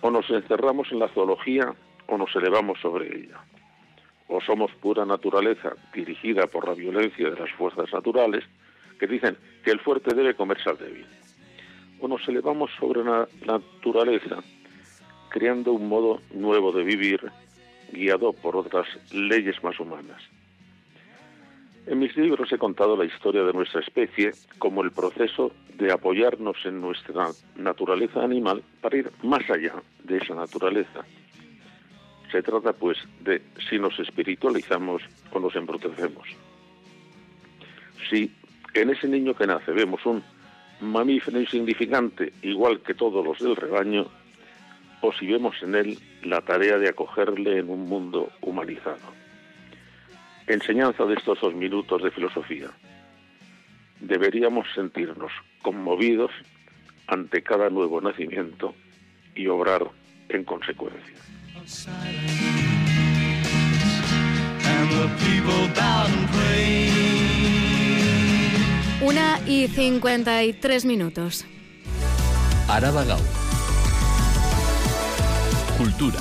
O 0.00 0.10
nos 0.10 0.28
encerramos 0.30 0.90
en 0.92 1.00
la 1.00 1.08
zoología 1.08 1.74
o 2.06 2.16
nos 2.16 2.34
elevamos 2.34 2.78
sobre 2.80 3.06
ella. 3.14 3.40
O 4.28 4.40
somos 4.40 4.70
pura 4.80 5.04
naturaleza 5.04 5.72
dirigida 5.92 6.46
por 6.46 6.66
la 6.66 6.74
violencia 6.74 7.30
de 7.30 7.38
las 7.38 7.50
fuerzas 7.52 7.92
naturales 7.92 8.44
que 8.98 9.06
dicen 9.06 9.36
que 9.64 9.70
el 9.70 9.80
fuerte 9.80 10.14
debe 10.14 10.34
comerse 10.34 10.70
al 10.70 10.78
débil. 10.78 11.06
O 12.00 12.08
nos 12.08 12.26
elevamos 12.28 12.70
sobre 12.78 13.04
la 13.04 13.28
naturaleza 13.46 14.42
creando 15.28 15.72
un 15.72 15.88
modo 15.88 16.20
nuevo 16.32 16.72
de 16.72 16.84
vivir 16.84 17.30
guiado 17.92 18.32
por 18.32 18.56
otras 18.56 18.86
leyes 19.12 19.62
más 19.62 19.78
humanas. 19.78 20.22
En 21.88 22.00
mis 22.00 22.14
libros 22.18 22.52
he 22.52 22.58
contado 22.58 22.98
la 22.98 23.06
historia 23.06 23.42
de 23.44 23.52
nuestra 23.54 23.80
especie 23.80 24.32
como 24.58 24.82
el 24.82 24.92
proceso 24.92 25.52
de 25.78 25.90
apoyarnos 25.90 26.58
en 26.66 26.82
nuestra 26.82 27.28
naturaleza 27.56 28.22
animal 28.22 28.62
para 28.82 28.98
ir 28.98 29.10
más 29.22 29.48
allá 29.48 29.72
de 30.04 30.18
esa 30.18 30.34
naturaleza. 30.34 31.06
Se 32.30 32.42
trata, 32.42 32.74
pues, 32.74 32.98
de 33.20 33.40
si 33.70 33.78
nos 33.78 33.98
espiritualizamos 33.98 35.00
o 35.32 35.40
nos 35.40 35.56
embrutecemos. 35.56 36.28
Si 38.10 38.30
en 38.74 38.90
ese 38.90 39.08
niño 39.08 39.32
que 39.32 39.46
nace 39.46 39.72
vemos 39.72 40.04
un 40.04 40.22
mamífero 40.80 41.40
insignificante 41.40 42.34
igual 42.42 42.80
que 42.80 42.92
todos 42.92 43.24
los 43.24 43.38
del 43.38 43.56
rebaño, 43.56 44.08
o 45.00 45.10
si 45.14 45.26
vemos 45.26 45.56
en 45.62 45.74
él 45.74 45.98
la 46.22 46.42
tarea 46.42 46.76
de 46.76 46.90
acogerle 46.90 47.56
en 47.56 47.70
un 47.70 47.88
mundo 47.88 48.30
humanizado. 48.42 49.27
Enseñanza 50.48 51.04
de 51.04 51.14
estos 51.14 51.38
dos 51.42 51.54
minutos 51.54 52.02
de 52.02 52.10
filosofía. 52.10 52.68
Deberíamos 54.00 54.66
sentirnos 54.74 55.30
conmovidos 55.60 56.30
ante 57.06 57.42
cada 57.42 57.68
nuevo 57.68 58.00
nacimiento 58.00 58.74
y 59.34 59.46
obrar 59.46 59.82
en 60.30 60.44
consecuencia. 60.44 61.14
Una 69.02 69.38
y 69.46 69.68
cincuenta 69.68 70.42
y 70.44 70.54
tres 70.54 70.86
minutos. 70.86 71.44
Araba 72.68 73.04
Cultura. 75.76 76.20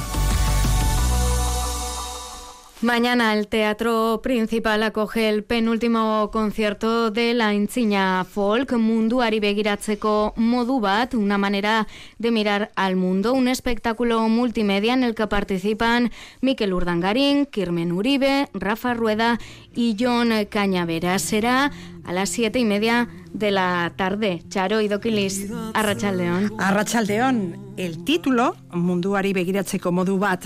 Mañana 2.81 3.33
el 3.33 3.47
Teatro 3.47 4.19
Principal 4.21 4.83
acoge 4.83 5.29
el 5.29 5.43
penúltimo 5.43 6.29
concierto 6.31 7.09
de 7.09 7.33
la 7.33 7.55
Intzina 7.55 8.23
Folk, 8.23 8.73
munduari 8.73 9.39
begiratzeko 9.39 10.35
modu 10.37 10.79
bat, 10.79 11.15
una 11.15 11.39
manera 11.39 11.87
de 12.19 12.29
mirar 12.29 12.69
al 12.75 12.95
mundo, 12.95 13.33
un 13.33 13.47
espectáculo 13.47 14.29
multimedia 14.29 14.93
en 14.93 15.03
el 15.03 15.15
que 15.15 15.25
participan 15.25 16.11
Miquel 16.41 16.71
Urdangarín, 16.71 17.47
Kirmen 17.47 17.91
Uribe, 17.91 18.47
Rafa 18.53 18.93
Rueda 18.93 19.39
y 19.73 19.97
John 19.99 20.29
Cañavera. 20.47 21.17
Será 21.17 21.71
a 22.03 22.13
las 22.13 22.29
siete 22.29 22.59
y 22.59 22.65
media 22.65 23.07
de 23.33 23.49
la 23.49 23.91
tarde. 23.95 24.43
Charo 24.49 24.81
y 24.81 24.87
Doquilis, 24.87 25.51
Arrachaldeón. 25.73 26.53
Arrachaldeón, 26.59 27.73
el 27.75 28.03
título, 28.03 28.55
munduari 28.71 29.33
begiratzeko 29.33 29.91
modu 29.91 30.19
bat, 30.19 30.45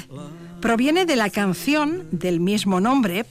proviene 0.62 1.06
de 1.06 1.16
la 1.16 1.30
canción 1.30 2.08
del 2.12 2.40
mismo 2.40 2.80
nombre, 2.80 3.26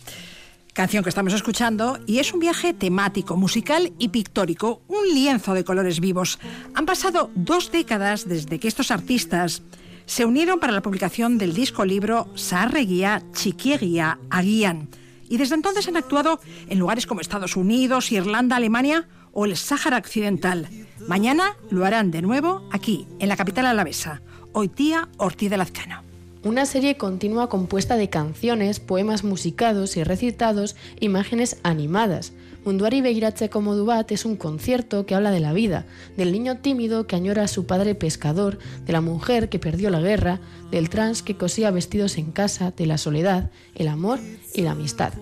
canción 0.74 1.04
que 1.04 1.08
estamos 1.08 1.32
escuchando, 1.32 1.98
y 2.06 2.18
es 2.18 2.34
un 2.34 2.40
viaje 2.40 2.74
temático, 2.74 3.36
musical 3.36 3.92
y 3.98 4.08
pictórico, 4.08 4.82
un 4.88 5.08
lienzo 5.14 5.54
de 5.54 5.64
colores 5.64 6.00
vivos. 6.00 6.40
Han 6.74 6.86
pasado 6.86 7.30
dos 7.36 7.70
décadas 7.70 8.28
desde 8.28 8.58
que 8.58 8.68
estos 8.68 8.90
artistas 8.90 9.62
se 10.06 10.24
unieron 10.24 10.58
para 10.58 10.72
la 10.72 10.82
publicación 10.82 11.38
del 11.38 11.54
disco 11.54 11.84
libro 11.84 12.28
Sarreguía 12.34 13.22
Chiquieguía 13.32 14.18
Aguían. 14.28 14.88
Y 15.28 15.36
desde 15.36 15.54
entonces 15.54 15.86
han 15.86 15.96
actuado 15.96 16.40
en 16.68 16.80
lugares 16.80 17.06
como 17.06 17.20
Estados 17.20 17.54
Unidos, 17.56 18.10
Irlanda, 18.10 18.56
Alemania 18.56 19.06
o 19.32 19.44
el 19.44 19.56
Sáhara 19.56 19.98
Occidental. 19.98 20.68
Mañana 21.06 21.56
lo 21.70 21.84
harán 21.84 22.10
de 22.10 22.22
nuevo 22.22 22.68
aquí, 22.72 23.06
en 23.20 23.28
la 23.28 23.36
capital 23.36 23.66
alavesa, 23.66 24.20
Oitía 24.52 25.08
Ortiz 25.16 25.48
de 25.48 25.56
Lazcano. 25.56 26.09
Una 26.42 26.64
serie 26.64 26.96
continua 26.96 27.50
compuesta 27.50 27.98
de 27.98 28.08
canciones, 28.08 28.80
poemas 28.80 29.24
musicados 29.24 29.98
y 29.98 30.04
recitados, 30.04 30.74
imágenes 30.98 31.58
animadas. 31.64 32.32
Munduari 32.64 33.02
Begiratzeko 33.02 33.60
modu 33.60 33.84
bat 33.84 34.10
es 34.10 34.24
un 34.24 34.36
concierto 34.36 35.04
que 35.04 35.14
habla 35.14 35.32
de 35.32 35.40
la 35.40 35.52
vida, 35.52 35.84
del 36.16 36.32
niño 36.32 36.56
tímido 36.56 37.06
que 37.06 37.16
añora 37.16 37.42
a 37.42 37.48
su 37.48 37.66
padre 37.66 37.94
pescador, 37.94 38.58
de 38.86 38.92
la 38.94 39.02
mujer 39.02 39.50
que 39.50 39.58
perdió 39.58 39.90
la 39.90 40.00
guerra, 40.00 40.40
del 40.70 40.88
trans 40.88 41.22
que 41.22 41.36
cosía 41.36 41.70
vestidos 41.70 42.16
en 42.16 42.32
casa, 42.32 42.72
de 42.74 42.86
la 42.86 42.96
soledad, 42.96 43.50
el 43.74 43.88
amor 43.88 44.18
y 44.54 44.62
la 44.62 44.70
amistad. 44.70 45.12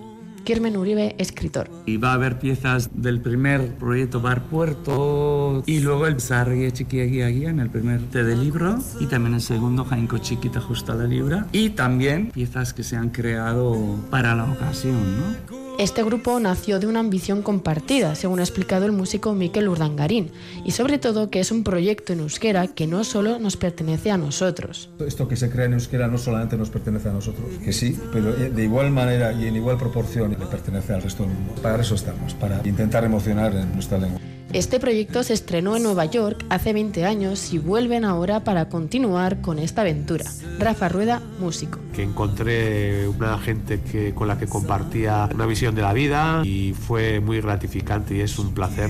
Kirmen 0.43 0.77
Uribe, 0.77 1.15
escritor. 1.17 1.69
Y 1.85 1.97
va 1.97 2.11
a 2.11 2.13
haber 2.13 2.39
piezas 2.39 2.89
del 2.93 3.21
primer 3.21 3.75
proyecto 3.75 4.21
Bar 4.21 4.43
Puerto 4.43 5.63
y 5.65 5.79
luego 5.79 6.07
el 6.07 6.19
Sargue 6.19 6.71
Chiquiagui 6.71 7.23
Guía 7.23 7.49
en 7.49 7.59
el 7.59 7.69
primer 7.69 8.01
té 8.09 8.23
de 8.23 8.35
libro 8.35 8.77
y 8.99 9.05
también 9.05 9.35
el 9.35 9.41
segundo 9.41 9.85
Jainko 9.85 10.17
Chiquita 10.17 10.61
Justa 10.61 10.95
la 10.95 11.05
Libra 11.05 11.47
y 11.51 11.69
también 11.71 12.31
piezas 12.31 12.73
que 12.73 12.83
se 12.83 12.95
han 12.95 13.09
creado 13.09 13.99
para 14.09 14.35
la 14.35 14.45
ocasión, 14.45 14.95
¿no? 15.17 15.68
Este 15.79 16.03
grupo 16.03 16.37
nació 16.41 16.77
de 16.81 16.87
una 16.87 16.99
ambición 16.99 17.41
compartida, 17.41 18.13
según 18.13 18.41
ha 18.41 18.43
explicado 18.43 18.85
el 18.85 18.91
músico 18.91 19.33
Miquel 19.33 19.69
Urdangarín, 19.69 20.29
y 20.65 20.71
sobre 20.71 20.97
todo 20.97 21.29
que 21.29 21.39
es 21.39 21.51
un 21.51 21.63
proyecto 21.63 22.11
en 22.11 22.19
euskera 22.19 22.67
que 22.67 22.85
no 22.85 23.05
solo 23.05 23.39
nos 23.39 23.55
pertenece 23.55 24.11
a 24.11 24.17
nosotros. 24.17 24.89
Esto 24.99 25.29
que 25.29 25.37
se 25.37 25.49
crea 25.49 25.67
en 25.67 25.73
euskera 25.75 26.09
no 26.09 26.17
solamente 26.17 26.57
nos 26.57 26.69
pertenece 26.69 27.07
a 27.07 27.13
nosotros, 27.13 27.47
que 27.63 27.71
sí, 27.71 27.97
pero 28.11 28.33
de 28.33 28.61
igual 28.61 28.91
manera 28.91 29.31
y 29.31 29.47
en 29.47 29.55
igual 29.55 29.77
proporción 29.77 30.31
le 30.37 30.45
pertenece 30.47 30.91
al 30.91 31.01
resto 31.01 31.23
del 31.23 31.31
mundo. 31.31 31.53
Para 31.61 31.81
eso 31.81 31.95
estamos, 31.95 32.33
para 32.33 32.59
intentar 32.67 33.05
emocionar 33.05 33.55
en 33.55 33.71
nuestra 33.71 33.99
lengua. 33.99 34.19
Este 34.51 34.79
proyecto 34.79 35.21
se 35.21 35.33
estrenó 35.33 35.75
en 35.75 35.83
Nueva 35.83 36.05
York 36.05 36.43
hace 36.49 36.73
20 36.73 37.05
años 37.05 37.53
y 37.53 37.59
vuelven 37.59 38.03
ahora 38.03 38.43
para 38.43 38.67
continuar 38.67 39.41
con 39.41 39.59
esta 39.59 39.81
aventura. 39.81 40.25
Rafa 40.57 40.89
Rueda, 40.89 41.21
músico. 41.39 41.77
Que 41.93 42.01
encontré 42.01 43.07
una 43.07 43.37
gente 43.37 43.79
que, 43.79 44.15
con 44.15 44.27
la 44.27 44.39
que 44.39 44.47
compartía 44.47 45.29
una 45.31 45.45
visión 45.45 45.75
de 45.75 45.83
la 45.83 45.93
vida 45.93 46.41
y 46.43 46.73
fue 46.73 47.19
muy 47.19 47.41
gratificante 47.41 48.15
y 48.15 48.21
es 48.21 48.39
un 48.39 48.55
placer 48.55 48.89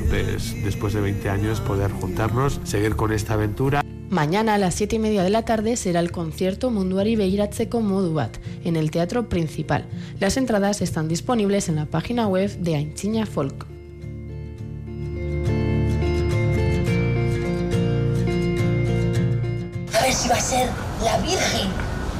después 0.64 0.94
de 0.94 1.02
20 1.02 1.30
años 1.30 1.60
poder 1.60 1.92
juntarnos, 1.92 2.62
seguir 2.64 2.96
con 2.96 3.12
esta 3.12 3.34
aventura. 3.34 3.84
Mañana 4.10 4.54
a 4.54 4.58
las 4.58 4.76
7 4.76 4.96
y 4.96 5.00
media 5.00 5.24
de 5.24 5.30
la 5.30 5.44
tarde 5.44 5.76
será 5.76 6.00
el 6.00 6.12
concierto 6.12 6.72
Munduari 6.72 7.18
Begiratzeko 7.18 7.82
Modu 7.82 8.14
Bat 8.14 8.38
en 8.64 8.78
el 8.78 8.92
Teatro 8.92 9.28
Principal. 9.28 9.84
Las 10.22 10.38
entradas 10.38 10.82
están 10.82 11.10
disponibles 11.10 11.68
en 11.68 11.76
la 11.76 11.86
página 11.86 12.28
web 12.28 12.50
de 12.60 12.78
Ainchiña 12.78 13.26
Folk. 13.26 13.79
Si 20.20 20.28
va 20.28 20.36
a 20.36 20.42
ser 20.42 20.70
la 21.02 21.18
Virgen. 21.20 21.70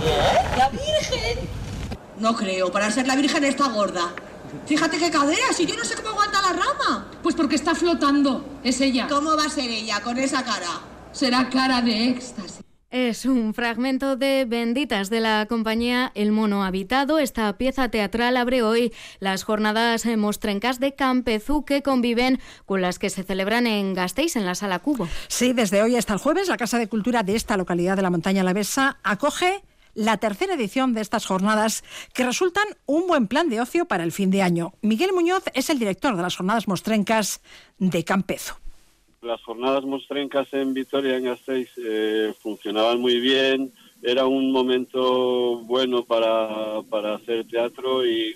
¿Eh? 0.02 0.58
¿La 0.58 0.70
Virgen? 0.70 1.50
No 2.18 2.34
creo, 2.34 2.72
para 2.72 2.90
ser 2.92 3.06
la 3.06 3.16
Virgen 3.18 3.44
está 3.44 3.68
gorda. 3.68 4.14
Fíjate 4.66 4.98
qué 4.98 5.12
caderas, 5.12 5.60
y 5.60 5.66
yo 5.66 5.76
no 5.76 5.84
sé 5.84 5.96
cómo 5.96 6.10
aguanta 6.10 6.42
la 6.42 6.54
rama. 6.54 7.08
Pues 7.22 7.36
porque 7.36 7.56
está 7.56 7.76
flotando, 7.76 8.46
es 8.64 8.80
ella. 8.80 9.08
¿Cómo 9.10 9.36
va 9.36 9.44
a 9.44 9.50
ser 9.50 9.70
ella 9.70 10.00
con 10.02 10.18
esa 10.18 10.44
cara? 10.44 10.80
Será 11.12 11.50
cara 11.50 11.82
de 11.82 12.10
éxtasis. 12.10 12.59
Es 12.92 13.26
un 13.26 13.54
fragmento 13.54 14.16
de 14.16 14.46
Benditas 14.46 15.12
de 15.12 15.20
la 15.20 15.46
compañía 15.48 16.12
El 16.16 16.32
Mono 16.32 16.64
Habitado. 16.64 17.20
Esta 17.20 17.56
pieza 17.56 17.90
teatral 17.90 18.36
abre 18.36 18.64
hoy 18.64 18.92
las 19.20 19.44
jornadas 19.44 20.08
mostrencas 20.18 20.80
de 20.80 20.96
Campezú 20.96 21.66
que 21.66 21.84
conviven 21.84 22.40
con 22.66 22.82
las 22.82 22.98
que 22.98 23.12
se 23.12 23.22
celebran 23.22 23.68
en 23.68 23.94
Gasteiz, 23.94 24.36
en 24.36 24.48
la 24.48 24.56
Sala 24.56 24.80
Cubo. 24.80 25.08
Sí, 25.28 25.54
desde 25.54 25.84
hoy 25.84 25.98
hasta 25.98 26.14
el 26.14 26.20
jueves, 26.20 26.48
la 26.48 26.58
Casa 26.58 26.80
de 26.80 26.88
Cultura 26.88 27.22
de 27.22 27.36
esta 27.36 27.58
localidad 27.58 27.96
de 27.96 28.02
la 28.02 28.10
Montaña 28.10 28.42
Alavesa 28.42 28.98
acoge 29.04 29.62
la 29.94 30.18
tercera 30.18 30.56
edición 30.56 30.96
de 30.96 31.02
estas 31.02 31.28
jornadas 31.28 31.84
que 32.16 32.26
resultan 32.26 32.66
un 32.88 33.06
buen 33.06 33.28
plan 33.28 33.50
de 33.50 33.62
ocio 33.62 33.86
para 33.86 34.04
el 34.04 34.12
fin 34.12 34.32
de 34.32 34.42
año. 34.42 34.74
Miguel 34.82 35.14
Muñoz 35.14 35.44
es 35.54 35.70
el 35.70 35.78
director 35.78 36.16
de 36.16 36.24
las 36.24 36.36
jornadas 36.36 36.68
mostrencas 36.68 37.42
de 37.78 38.04
Campezú. 38.04 38.56
Las 39.22 39.42
jornadas 39.44 39.84
mostrencas 39.84 40.48
en 40.54 40.74
Vitoria, 40.74 41.18
en 41.18 41.26
Gasteiz, 41.26 41.70
eh, 41.78 42.34
funcionaban 42.40 43.02
muy 43.02 43.20
bien. 43.20 43.74
Era 44.02 44.26
un 44.26 44.52
momento 44.52 45.58
bueno 45.60 46.06
para, 46.06 46.82
para 46.90 47.16
hacer 47.16 47.46
teatro 47.46 48.06
y 48.06 48.36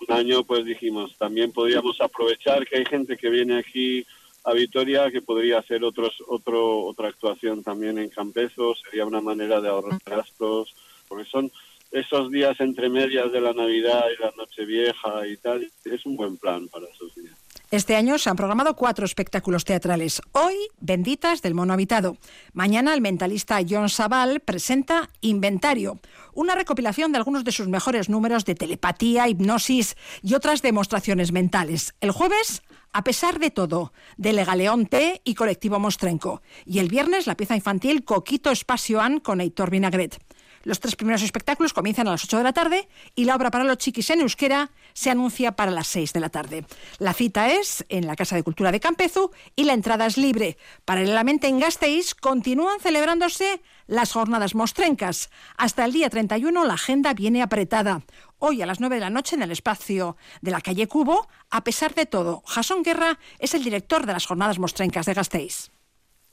un 0.00 0.16
año 0.16 0.44
pues 0.44 0.64
dijimos, 0.64 1.16
también 1.18 1.52
podríamos 1.52 2.00
aprovechar 2.00 2.66
que 2.66 2.78
hay 2.78 2.86
gente 2.86 3.16
que 3.16 3.28
viene 3.28 3.58
aquí 3.58 4.04
a 4.44 4.52
Vitoria 4.52 5.10
que 5.10 5.22
podría 5.22 5.58
hacer 5.58 5.84
otros, 5.84 6.14
otro, 6.26 6.80
otra 6.80 7.08
actuación 7.08 7.62
también 7.62 7.98
en 7.98 8.10
Campezo, 8.10 8.74
sería 8.74 9.06
una 9.06 9.20
manera 9.20 9.60
de 9.60 9.68
ahorrar 9.68 9.98
gastos, 10.04 10.74
porque 11.08 11.24
son 11.24 11.50
esos 11.90 12.30
días 12.30 12.58
entre 12.60 12.88
medias 12.88 13.30
de 13.32 13.40
la 13.40 13.52
Navidad 13.52 14.04
y 14.10 14.22
la 14.22 14.32
Nochevieja 14.36 15.26
y 15.26 15.36
tal, 15.38 15.70
es 15.84 16.06
un 16.06 16.16
buen 16.16 16.36
plan 16.36 16.68
para 16.68 16.86
esos 16.86 17.14
días. 17.14 17.43
Este 17.74 17.96
año 17.96 18.18
se 18.18 18.30
han 18.30 18.36
programado 18.36 18.76
cuatro 18.76 19.04
espectáculos 19.04 19.64
teatrales. 19.64 20.22
Hoy, 20.30 20.54
Benditas 20.78 21.42
del 21.42 21.56
Mono 21.56 21.72
Habitado. 21.72 22.16
Mañana, 22.52 22.94
el 22.94 23.00
mentalista 23.00 23.58
John 23.68 23.88
Sabal 23.88 24.38
presenta 24.38 25.10
Inventario, 25.22 25.98
una 26.34 26.54
recopilación 26.54 27.10
de 27.10 27.18
algunos 27.18 27.42
de 27.42 27.50
sus 27.50 27.66
mejores 27.66 28.08
números 28.08 28.44
de 28.44 28.54
telepatía, 28.54 29.26
hipnosis 29.26 29.96
y 30.22 30.34
otras 30.34 30.62
demostraciones 30.62 31.32
mentales. 31.32 31.96
El 32.00 32.12
jueves, 32.12 32.62
a 32.92 33.02
pesar 33.02 33.40
de 33.40 33.50
todo, 33.50 33.92
de 34.18 34.34
Legaleón 34.34 34.86
T 34.86 35.20
y 35.24 35.34
Colectivo 35.34 35.80
Mostrenco. 35.80 36.42
Y 36.64 36.78
el 36.78 36.86
viernes, 36.88 37.26
la 37.26 37.36
pieza 37.36 37.56
infantil 37.56 38.04
Coquito 38.04 38.52
Espacioan 38.52 39.18
con 39.18 39.40
Heitor 39.40 39.70
Vinagret. 39.70 40.20
Los 40.64 40.80
tres 40.80 40.96
primeros 40.96 41.22
espectáculos 41.22 41.74
comienzan 41.74 42.08
a 42.08 42.12
las 42.12 42.24
8 42.24 42.38
de 42.38 42.42
la 42.42 42.54
tarde 42.54 42.88
y 43.14 43.24
la 43.24 43.36
obra 43.36 43.50
para 43.50 43.64
los 43.64 43.76
chiquis 43.76 44.08
en 44.10 44.22
euskera 44.22 44.70
se 44.94 45.10
anuncia 45.10 45.52
para 45.52 45.70
las 45.70 45.86
6 45.88 46.14
de 46.14 46.20
la 46.20 46.30
tarde. 46.30 46.64
La 46.98 47.12
cita 47.12 47.52
es 47.52 47.84
en 47.90 48.06
la 48.06 48.16
Casa 48.16 48.34
de 48.34 48.42
Cultura 48.42 48.72
de 48.72 48.80
Campezu 48.80 49.30
y 49.56 49.64
la 49.64 49.74
entrada 49.74 50.06
es 50.06 50.16
libre. 50.16 50.56
Paralelamente 50.86 51.48
en 51.48 51.60
Gasteiz 51.60 52.14
continúan 52.14 52.80
celebrándose 52.80 53.60
las 53.86 54.12
jornadas 54.12 54.54
mostrencas. 54.54 55.30
Hasta 55.58 55.84
el 55.84 55.92
día 55.92 56.08
31 56.08 56.64
la 56.64 56.74
agenda 56.74 57.12
viene 57.12 57.42
apretada. 57.42 58.02
Hoy 58.38 58.62
a 58.62 58.66
las 58.66 58.80
9 58.80 58.96
de 58.96 59.00
la 59.00 59.10
noche 59.10 59.36
en 59.36 59.42
el 59.42 59.50
espacio 59.50 60.16
de 60.40 60.50
la 60.50 60.62
calle 60.62 60.88
Cubo, 60.88 61.28
a 61.50 61.62
pesar 61.62 61.94
de 61.94 62.06
todo, 62.06 62.42
Jason 62.46 62.82
Guerra 62.82 63.18
es 63.38 63.52
el 63.52 63.64
director 63.64 64.06
de 64.06 64.14
las 64.14 64.26
jornadas 64.26 64.58
mostrencas 64.58 65.04
de 65.04 65.14
Gasteiz. 65.14 65.73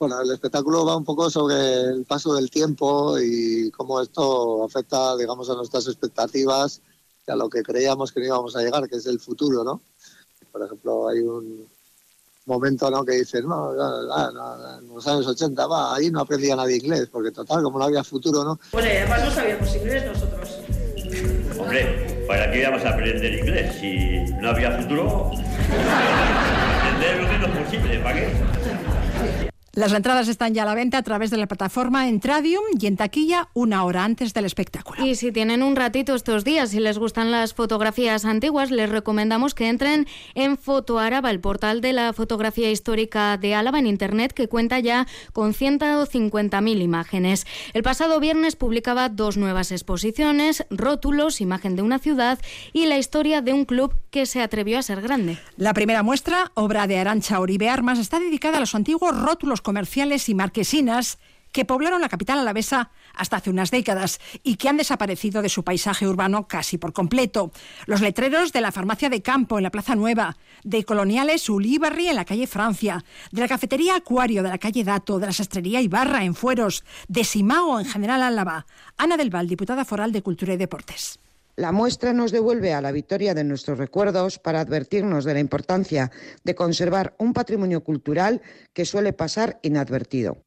Bueno, 0.02 0.20
el 0.20 0.32
espectáculo 0.32 0.84
va 0.84 0.96
un 0.96 1.04
poco 1.04 1.30
sobre 1.30 1.54
el 1.54 2.04
paso 2.04 2.34
del 2.34 2.50
tiempo 2.50 3.20
y 3.20 3.70
cómo 3.70 4.00
esto 4.00 4.64
afecta, 4.64 5.16
digamos, 5.16 5.48
a 5.48 5.54
nuestras 5.54 5.86
expectativas 5.86 6.80
y 7.24 7.30
a 7.30 7.36
lo 7.36 7.48
que 7.48 7.62
creíamos 7.62 8.10
que 8.10 8.18
no 8.18 8.26
íbamos 8.26 8.56
a 8.56 8.62
llegar, 8.62 8.88
que 8.88 8.96
es 8.96 9.06
el 9.06 9.20
futuro, 9.20 9.62
¿no? 9.62 9.80
Por 10.50 10.64
ejemplo, 10.64 11.08
hay 11.08 11.20
un 11.20 11.68
momento 12.46 12.90
¿no? 12.90 13.04
que 13.04 13.12
dices, 13.12 13.44
no, 13.44 13.70
en 13.70 14.88
los 14.88 15.06
años 15.06 15.24
80, 15.24 15.68
va, 15.68 15.94
ahí 15.94 16.10
no 16.10 16.22
aprendía 16.22 16.56
nadie 16.56 16.78
inglés, 16.78 17.08
porque 17.08 17.30
total, 17.30 17.62
como 17.62 17.78
no 17.78 17.84
había 17.84 18.02
futuro, 18.02 18.42
¿no? 18.42 18.58
Bueno, 18.72 18.88
y 18.88 18.96
además 18.96 19.24
no 19.24 19.30
sabíamos 19.30 19.76
inglés 19.76 20.04
nosotros. 20.04 20.50
Hombre, 21.60 22.24
¿para 22.26 22.50
qué 22.50 22.58
íbamos 22.58 22.84
a 22.84 22.88
aprender 22.88 23.34
inglés? 23.34 23.76
Si 23.80 24.32
no 24.40 24.48
había 24.48 24.82
futuro, 24.82 25.30
aprender 26.80 27.22
lo 27.22 27.28
menos 27.28 27.64
posible, 27.64 28.00
¿para 28.00 28.14
qué? 28.16 29.51
Las 29.74 29.94
entradas 29.94 30.28
están 30.28 30.52
ya 30.52 30.64
a 30.64 30.66
la 30.66 30.74
venta 30.74 30.98
a 30.98 31.02
través 31.02 31.30
de 31.30 31.38
la 31.38 31.46
plataforma 31.46 32.06
Entradium 32.06 32.62
y 32.78 32.86
en 32.86 32.98
taquilla 32.98 33.48
una 33.54 33.84
hora 33.84 34.04
antes 34.04 34.34
del 34.34 34.44
espectáculo. 34.44 35.02
Y 35.02 35.14
si 35.14 35.32
tienen 35.32 35.62
un 35.62 35.76
ratito 35.76 36.14
estos 36.14 36.44
días 36.44 36.74
y 36.74 36.80
les 36.80 36.98
gustan 36.98 37.30
las 37.30 37.54
fotografías 37.54 38.26
antiguas, 38.26 38.70
les 38.70 38.90
recomendamos 38.90 39.54
que 39.54 39.70
entren 39.70 40.06
en 40.34 40.58
Fotoaraba, 40.58 41.30
el 41.30 41.40
portal 41.40 41.80
de 41.80 41.94
la 41.94 42.12
fotografía 42.12 42.70
histórica 42.70 43.38
de 43.38 43.54
Álava 43.54 43.78
en 43.78 43.86
Internet, 43.86 44.34
que 44.34 44.46
cuenta 44.46 44.78
ya 44.78 45.06
con 45.32 45.54
150.000 45.54 46.82
imágenes. 46.82 47.46
El 47.72 47.82
pasado 47.82 48.20
viernes 48.20 48.56
publicaba 48.56 49.08
dos 49.08 49.38
nuevas 49.38 49.72
exposiciones, 49.72 50.66
rótulos, 50.68 51.40
imagen 51.40 51.76
de 51.76 51.82
una 51.82 51.98
ciudad 51.98 52.38
y 52.74 52.84
la 52.84 52.98
historia 52.98 53.40
de 53.40 53.54
un 53.54 53.64
club 53.64 53.94
que 54.10 54.26
se 54.26 54.42
atrevió 54.42 54.78
a 54.78 54.82
ser 54.82 55.00
grande. 55.00 55.38
La 55.56 55.72
primera 55.72 56.02
muestra, 56.02 56.52
obra 56.52 56.86
de 56.86 56.98
Arancha 56.98 57.40
Oribe 57.40 57.70
Armas, 57.70 57.98
está 57.98 58.20
dedicada 58.20 58.58
a 58.58 58.60
los 58.60 58.74
antiguos 58.74 59.18
rótulos 59.18 59.61
comerciales 59.62 60.28
y 60.28 60.34
marquesinas 60.34 61.18
que 61.52 61.64
poblaron 61.64 62.00
la 62.00 62.08
capital 62.08 62.38
alavesa 62.38 62.90
hasta 63.14 63.36
hace 63.36 63.50
unas 63.50 63.70
décadas 63.70 64.20
y 64.42 64.56
que 64.56 64.68
han 64.68 64.78
desaparecido 64.78 65.42
de 65.42 65.50
su 65.50 65.62
paisaje 65.62 66.08
urbano 66.08 66.48
casi 66.48 66.78
por 66.78 66.92
completo. 66.92 67.52
Los 67.86 68.00
letreros 68.00 68.52
de 68.52 68.62
la 68.62 68.72
farmacia 68.72 69.10
de 69.10 69.22
campo 69.22 69.58
en 69.58 69.64
la 69.64 69.70
Plaza 69.70 69.94
Nueva, 69.94 70.36
de 70.64 70.84
Coloniales 70.84 71.48
Ulibarri 71.48 72.08
en 72.08 72.16
la 72.16 72.24
calle 72.24 72.46
Francia, 72.46 73.04
de 73.30 73.40
la 73.42 73.48
cafetería 73.48 73.96
Acuario 73.96 74.42
de 74.42 74.48
la 74.48 74.58
calle 74.58 74.82
Dato, 74.82 75.18
de 75.18 75.26
la 75.26 75.32
sastrería 75.32 75.80
Ibarra 75.80 76.24
en 76.24 76.34
Fueros, 76.34 76.84
de 77.08 77.22
Simao 77.22 77.78
en 77.78 77.86
General 77.86 78.22
Álava. 78.22 78.66
Ana 78.96 79.16
del 79.16 79.30
Val, 79.30 79.46
diputada 79.46 79.84
foral 79.84 80.10
de 80.12 80.22
Cultura 80.22 80.54
y 80.54 80.56
Deportes. 80.56 81.21
La 81.54 81.70
muestra 81.70 82.14
nos 82.14 82.32
devuelve 82.32 82.72
a 82.72 82.80
la 82.80 82.92
victoria 82.92 83.34
de 83.34 83.44
nuestros 83.44 83.76
recuerdos 83.76 84.38
para 84.38 84.60
advertirnos 84.60 85.26
de 85.26 85.34
la 85.34 85.40
importancia 85.40 86.10
de 86.44 86.54
conservar 86.54 87.14
un 87.18 87.34
patrimonio 87.34 87.84
cultural 87.84 88.40
que 88.72 88.86
suele 88.86 89.12
pasar 89.12 89.58
inadvertido. 89.62 90.44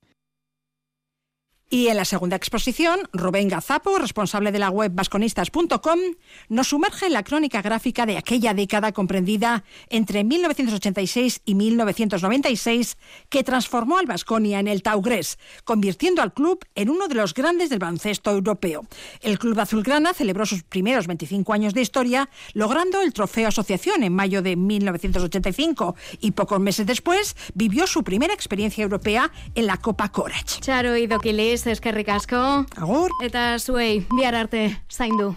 Y 1.68 1.88
en 1.88 1.98
la 1.98 2.06
segunda 2.06 2.36
exposición, 2.36 3.00
Rubén 3.12 3.48
Gazapo, 3.48 3.98
responsable 3.98 4.52
de 4.52 4.60
la 4.60 4.70
web 4.70 4.92
vasconistas.com, 4.94 6.00
nos 6.48 6.68
sumerge 6.68 7.08
en 7.08 7.14
la 7.14 7.24
crónica 7.24 7.64
gráfica 7.64 8.06
de 8.06 8.18
aquella 8.18 8.54
década 8.54 8.92
comprendida 8.92 9.64
entre 9.90 10.24
1986 10.24 11.42
y 11.44 11.56
1996 11.56 12.98
que 13.30 13.44
transformó 13.44 13.98
al 13.98 14.06
Vasconia 14.06 14.60
en 14.60 14.68
el 14.68 14.84
Taugres, 14.84 15.40
convirtiendo 15.64 16.22
al 16.22 16.36
club 16.36 16.64
en 16.76 16.92
uno 16.92 17.08
de 17.08 17.16
los 17.16 17.34
grandes 17.34 17.72
del 17.72 17.80
baloncesto 17.80 18.30
europeo. 18.30 18.86
El 19.22 19.40
club 19.40 19.60
azulgrana 19.60 20.14
celebró 20.14 20.46
sus 20.46 20.62
primeros 20.62 21.08
25 21.08 21.52
años 21.52 21.74
de 21.74 21.82
historia 21.82 22.30
logrando 22.54 23.02
el 23.02 23.12
trofeo 23.12 23.48
Asociación 23.48 24.04
en 24.04 24.14
mayo 24.14 24.44
de 24.44 24.56
1985 24.56 25.96
y 26.22 26.32
pocos 26.32 26.60
meses 26.60 26.86
después 26.86 27.36
vivió 27.56 27.88
su 27.88 28.04
primera 28.04 28.36
experiencia 28.36 28.84
europea 28.84 29.32
en 29.56 29.66
la 29.66 29.78
Copa 29.78 30.12
Corach. 30.12 30.60
Charo 30.60 30.96
y 30.96 31.08
Doquilis, 31.56 31.72
eskerrik 31.72 32.10
asko. 32.12 32.40
Agur. 32.84 33.14
Eta 33.24 33.56
zuei, 33.64 34.04
bihar 34.12 34.36
arte, 34.36 34.68
zaindu. 34.92 35.36